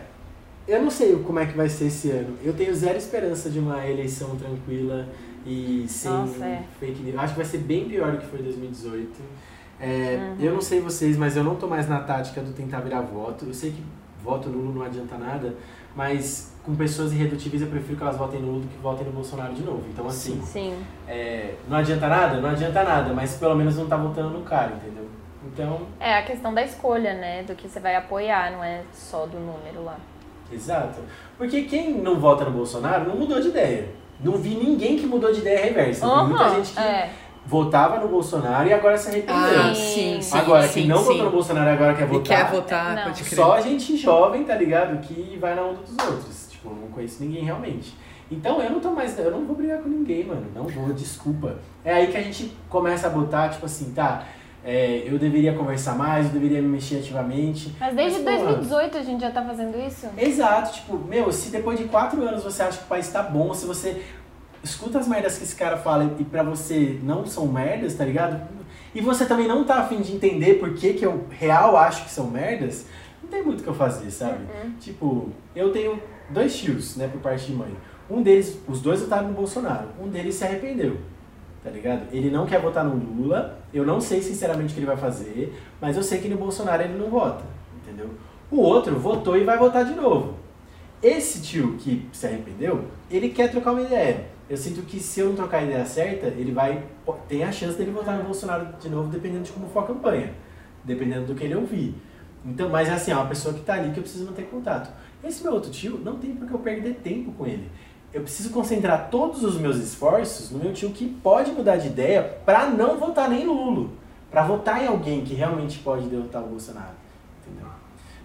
[0.67, 2.39] Eu não sei como é que vai ser esse ano.
[2.43, 5.07] Eu tenho zero esperança de uma eleição tranquila
[5.45, 6.63] e sem Nossa, é.
[6.81, 7.19] fake news.
[7.19, 9.11] Acho que vai ser bem pior do que foi 2018.
[9.79, 10.37] É, uhum.
[10.41, 13.45] Eu não sei vocês, mas eu não tô mais na tática do tentar virar voto.
[13.45, 13.83] Eu sei que
[14.23, 15.55] voto nulo não adianta nada,
[15.95, 19.13] mas com pessoas irredutíveis eu prefiro que elas votem no Lula do que votem no
[19.13, 19.85] Bolsonaro de novo.
[19.93, 20.75] Então, assim, Sim.
[21.07, 22.41] É, não adianta nada?
[22.41, 25.07] Não adianta nada, mas pelo menos não tá votando no cara, entendeu?
[25.47, 25.83] Então...
[26.01, 27.43] É a questão da escolha, né?
[27.43, 29.97] Do que você vai apoiar, não é só do número lá.
[30.51, 31.01] Exato.
[31.37, 33.89] Porque quem não vota no Bolsonaro não mudou de ideia.
[34.21, 36.07] Não vi ninguém que mudou de ideia reversa.
[36.07, 37.11] Uhum, Tem muita gente que é.
[37.45, 39.61] votava no Bolsonaro e agora se arrependeu.
[39.61, 41.05] Ah, sim, sim, agora, sim, quem não sim.
[41.05, 42.21] votou no Bolsonaro e agora quer votar.
[42.21, 43.03] E quer votar, não.
[43.05, 43.37] pode crer.
[43.37, 44.99] Só gente jovem, tá ligado?
[45.01, 46.44] Que vai na onda dos outros.
[46.65, 47.95] Tipo, eu não conheço ninguém realmente.
[48.31, 49.19] Então eu não tô mais.
[49.19, 50.47] Eu não vou brigar com ninguém, mano.
[50.55, 51.59] Não vou, desculpa.
[51.85, 54.25] É aí que a gente começa a botar, tipo assim, tá.
[54.67, 57.75] É, eu deveria conversar mais, eu deveria me mexer ativamente.
[57.79, 60.09] Mas desde mas, 2018 a gente já tá fazendo isso?
[60.17, 63.53] Exato, tipo, meu, se depois de quatro anos você acha que o país tá bom,
[63.53, 64.03] se você
[64.63, 68.41] escuta as merdas que esse cara fala e pra você não são merdas, tá ligado?
[68.95, 72.11] E você também não tá afim de entender por que, que eu real acho que
[72.11, 72.87] são merdas,
[73.23, 74.45] não tem muito o que eu fazer, sabe?
[74.45, 74.73] Uhum.
[74.81, 76.01] Tipo, eu tenho
[76.31, 77.75] dois tios, né, por parte de mãe.
[78.09, 79.89] Um deles, os dois votaram no Bolsonaro.
[80.01, 80.99] Um deles se arrependeu,
[81.63, 82.07] tá ligado?
[82.13, 83.59] Ele não quer votar no Lula.
[83.73, 86.83] Eu não sei sinceramente o que ele vai fazer, mas eu sei que no Bolsonaro
[86.83, 87.45] ele não vota,
[87.83, 88.11] entendeu?
[88.51, 90.35] O outro votou e vai votar de novo.
[91.03, 94.27] Esse tio que se arrependeu, ele quer trocar uma ideia.
[94.49, 96.83] Eu sinto que se eu não trocar a ideia certa, ele vai.
[97.29, 100.33] Tem a chance dele votar no Bolsonaro de novo, dependendo de como for a campanha.
[100.85, 101.95] Dependendo do que ele ouvir.
[102.45, 104.91] Então, mas assim, é uma pessoa que tá ali que eu preciso manter contato.
[105.27, 107.71] Esse meu outro tio, não tem porque eu perder tempo com ele.
[108.13, 112.23] Eu preciso concentrar todos os meus esforços no meu tio que pode mudar de ideia
[112.45, 113.91] para não votar nem no Lula.
[114.31, 116.95] Para votar em alguém que realmente pode derrotar o Bolsonaro.
[117.43, 117.69] Entendeu?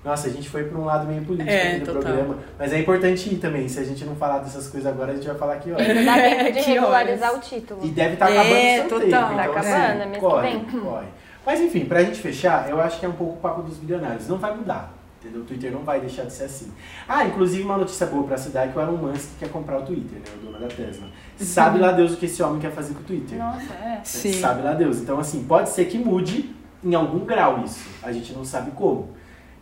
[0.03, 2.01] Nossa, a gente foi para um lado meio político é, aqui do total.
[2.01, 2.37] programa.
[2.57, 3.67] Mas é importante ir também.
[3.67, 5.75] Se a gente não falar dessas coisas agora, a gente vai falar aqui, ó.
[5.75, 7.85] Dá tempo de regularizar o título.
[7.85, 9.11] E deve estar tá acabando é, o sorteio.
[9.11, 9.33] Total.
[9.33, 10.81] Então, tá acabando, assim, corre, que vem.
[10.81, 11.07] corre.
[11.45, 14.27] Mas enfim, pra gente fechar, eu acho que é um pouco o papo dos bilionários.
[14.27, 14.98] Não vai mudar.
[15.19, 15.41] Entendeu?
[15.41, 16.71] O Twitter não vai deixar de ser assim.
[17.07, 20.17] Ah, inclusive uma notícia boa pra cidade que o Elon Musk quer comprar o Twitter,
[20.19, 20.25] né?
[20.41, 21.07] O dono da Tesla.
[21.37, 23.37] Sabe lá Deus o que esse homem quer fazer com o Twitter.
[23.37, 23.99] Nossa, é.
[24.03, 24.31] Sim.
[24.33, 24.97] Sabe lá Deus.
[24.99, 27.85] Então, assim, pode ser que mude em algum grau isso.
[28.01, 29.09] A gente não sabe como.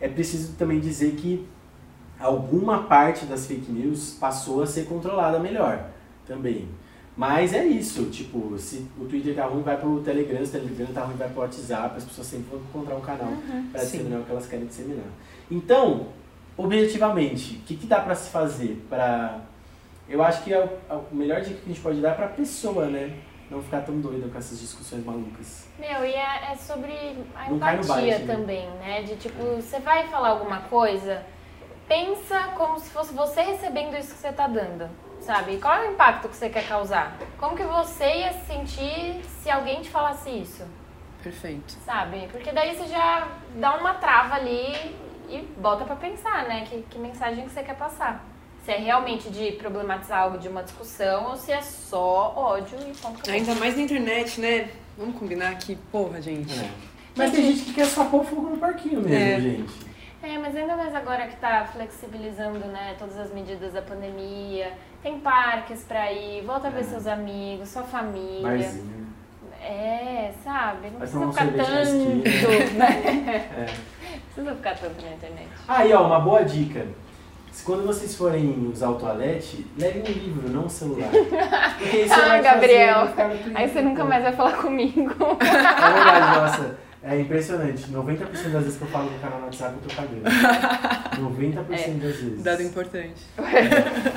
[0.00, 1.44] É preciso também dizer que
[2.20, 5.86] alguma parte das fake news passou a ser controlada melhor
[6.26, 6.68] também.
[7.16, 10.86] Mas é isso, tipo, se o Twitter tá ruim, vai pro Telegram, se o Telegram
[10.94, 13.66] tá ruim, vai pro WhatsApp, as pessoas sempre vão encontrar um canal Uhum.
[13.72, 13.86] para Sim.
[13.98, 15.04] disseminar o que elas querem disseminar.
[15.50, 16.08] Então,
[16.56, 19.40] objetivamente, o que, que dá para se fazer para
[20.08, 22.30] eu acho que é o, o melhor dica que a gente pode dar para a
[22.30, 23.14] pessoa, né?
[23.50, 25.68] Não ficar tão doida com essas discussões malucas.
[25.78, 26.92] Meu, e é, é sobre
[27.34, 28.26] a empatia né?
[28.26, 29.02] também, né?
[29.02, 31.22] De tipo, você vai falar alguma coisa,
[31.86, 34.88] pensa como se fosse você recebendo isso que você tá dando,
[35.20, 35.58] sabe?
[35.58, 37.18] Qual é o impacto que você quer causar?
[37.38, 40.64] Como que você ia se sentir se alguém te falasse isso,
[41.22, 41.74] Perfeito.
[41.84, 42.28] sabe?
[42.30, 44.94] Porque daí você já dá uma trava ali
[45.28, 46.64] e bota pra pensar, né?
[46.68, 48.24] Que, que mensagem que você quer passar.
[48.64, 52.94] Se é realmente de problematizar algo de uma discussão ou se é só ódio e
[52.96, 53.30] ponto.
[53.30, 54.68] Ainda mais na internet, né?
[54.96, 56.52] Vamos combinar que, porra, gente.
[56.58, 56.70] É.
[57.16, 59.40] Mas tem gente que quer só pôr fogo no parquinho mesmo, É.
[59.40, 59.88] gente.
[60.22, 65.20] É, mas ainda mais agora que tá flexibilizando, né, todas as medidas da pandemia, tem
[65.20, 66.84] parques pra ir, volta a ver É.
[66.84, 68.42] seus amigos, sua família.
[68.42, 69.06] Barzinho.
[69.62, 70.90] É, sabe?
[70.90, 73.48] Não Vai precisa ficar tanto, né?
[73.66, 73.97] É.
[74.38, 75.48] Não precisa ficar tanto na internet.
[75.66, 76.86] Aí, ó, uma boa dica.
[77.52, 81.08] Se quando vocês forem usar o toalete, levem um livro, não um celular.
[81.78, 83.08] Porque isso Ah, vai te Gabriel.
[83.08, 85.10] Twitter, Aí você nunca mais vai falar comigo.
[85.40, 86.78] É verdade, nossa.
[87.02, 87.90] É impressionante.
[87.90, 90.22] 90% das vezes que eu falo no canal no WhatsApp, eu tô cagando.
[91.32, 91.88] 90% É.
[91.94, 92.42] das vezes.
[92.42, 93.22] Dado importante.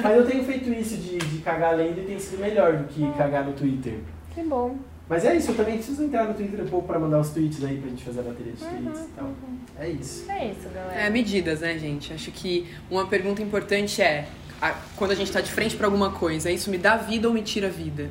[0.03, 3.11] Mas eu tenho feito isso de, de cagar lendo e tem sido melhor do que
[3.17, 3.99] cagar no Twitter.
[4.35, 4.75] Que bom.
[5.11, 7.61] Mas é isso, eu também preciso entrar no Twitter um pouco pra mandar os tweets
[7.65, 9.29] aí pra gente fazer a bateria de tweets Uhum, e tal.
[9.77, 10.31] É isso.
[10.31, 11.01] É isso, galera.
[11.01, 12.13] É, medidas, né, gente?
[12.13, 14.25] Acho que uma pergunta importante é,
[14.61, 17.33] a- quando a gente tá de frente pra alguma coisa, isso me dá vida ou
[17.33, 18.09] me tira vida?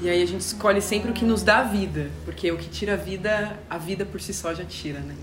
[0.00, 2.96] E aí a gente escolhe sempre o que nos dá vida, porque o que tira
[2.96, 5.16] vida, a vida por si só já tira, né?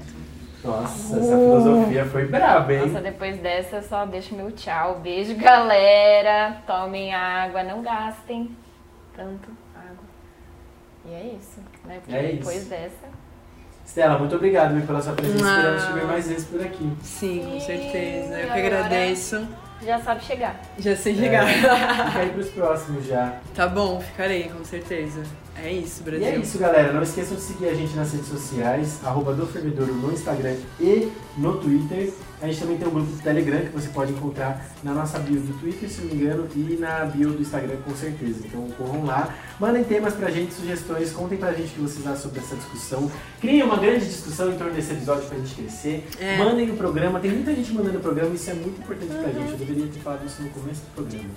[0.59, 2.87] Então, Nossa, essa filosofia foi braba, hein?
[2.87, 4.99] Nossa, depois dessa eu só deixo meu tchau.
[4.99, 6.61] Beijo, galera.
[6.67, 8.51] Tomem água, não gastem
[9.15, 9.61] tanto.
[11.06, 11.99] E é isso, né?
[12.04, 12.70] Porque É depois isso.
[12.70, 13.22] dessa.
[13.86, 15.43] Stella, muito obrigado viu, pela sua presença.
[15.45, 15.58] Ah.
[15.58, 16.91] Esperamos te ver mais vezes por aqui.
[17.04, 18.39] sim, com certeza.
[18.39, 19.47] Eu que agradeço.
[19.84, 20.62] Já sabe chegar.
[20.78, 21.43] Já sei chegar.
[21.49, 21.54] É,
[22.06, 23.36] fica aí pros próximos já.
[23.56, 25.24] Tá bom, ficarei, com certeza.
[25.58, 26.28] É isso, E Brasil.
[26.28, 26.93] é isso, galera.
[26.93, 31.12] Não esqueçam de seguir a gente nas redes sociais, arroba do Fervedouro no Instagram e
[31.36, 32.14] no Twitter.
[32.41, 35.39] A gente também tem um grupo do Telegram que você pode encontrar na nossa bio
[35.39, 38.39] do Twitter, se não me engano, e na bio do Instagram com certeza.
[38.45, 42.21] Então corram lá, mandem temas pra gente, sugestões, contem pra gente o que vocês acham
[42.21, 43.11] sobre essa discussão.
[43.39, 46.07] Criem uma grande discussão em torno desse episódio pra gente crescer.
[46.19, 46.37] É.
[46.37, 49.51] Mandem no programa, tem muita gente mandando no programa, isso é muito importante pra gente.
[49.51, 51.29] Eu deveria ter falado isso no começo do programa.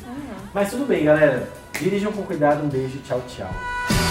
[0.54, 1.48] Mas tudo bem, galera.
[1.78, 4.03] Dirijam com cuidado, um beijo, tchau, tchau.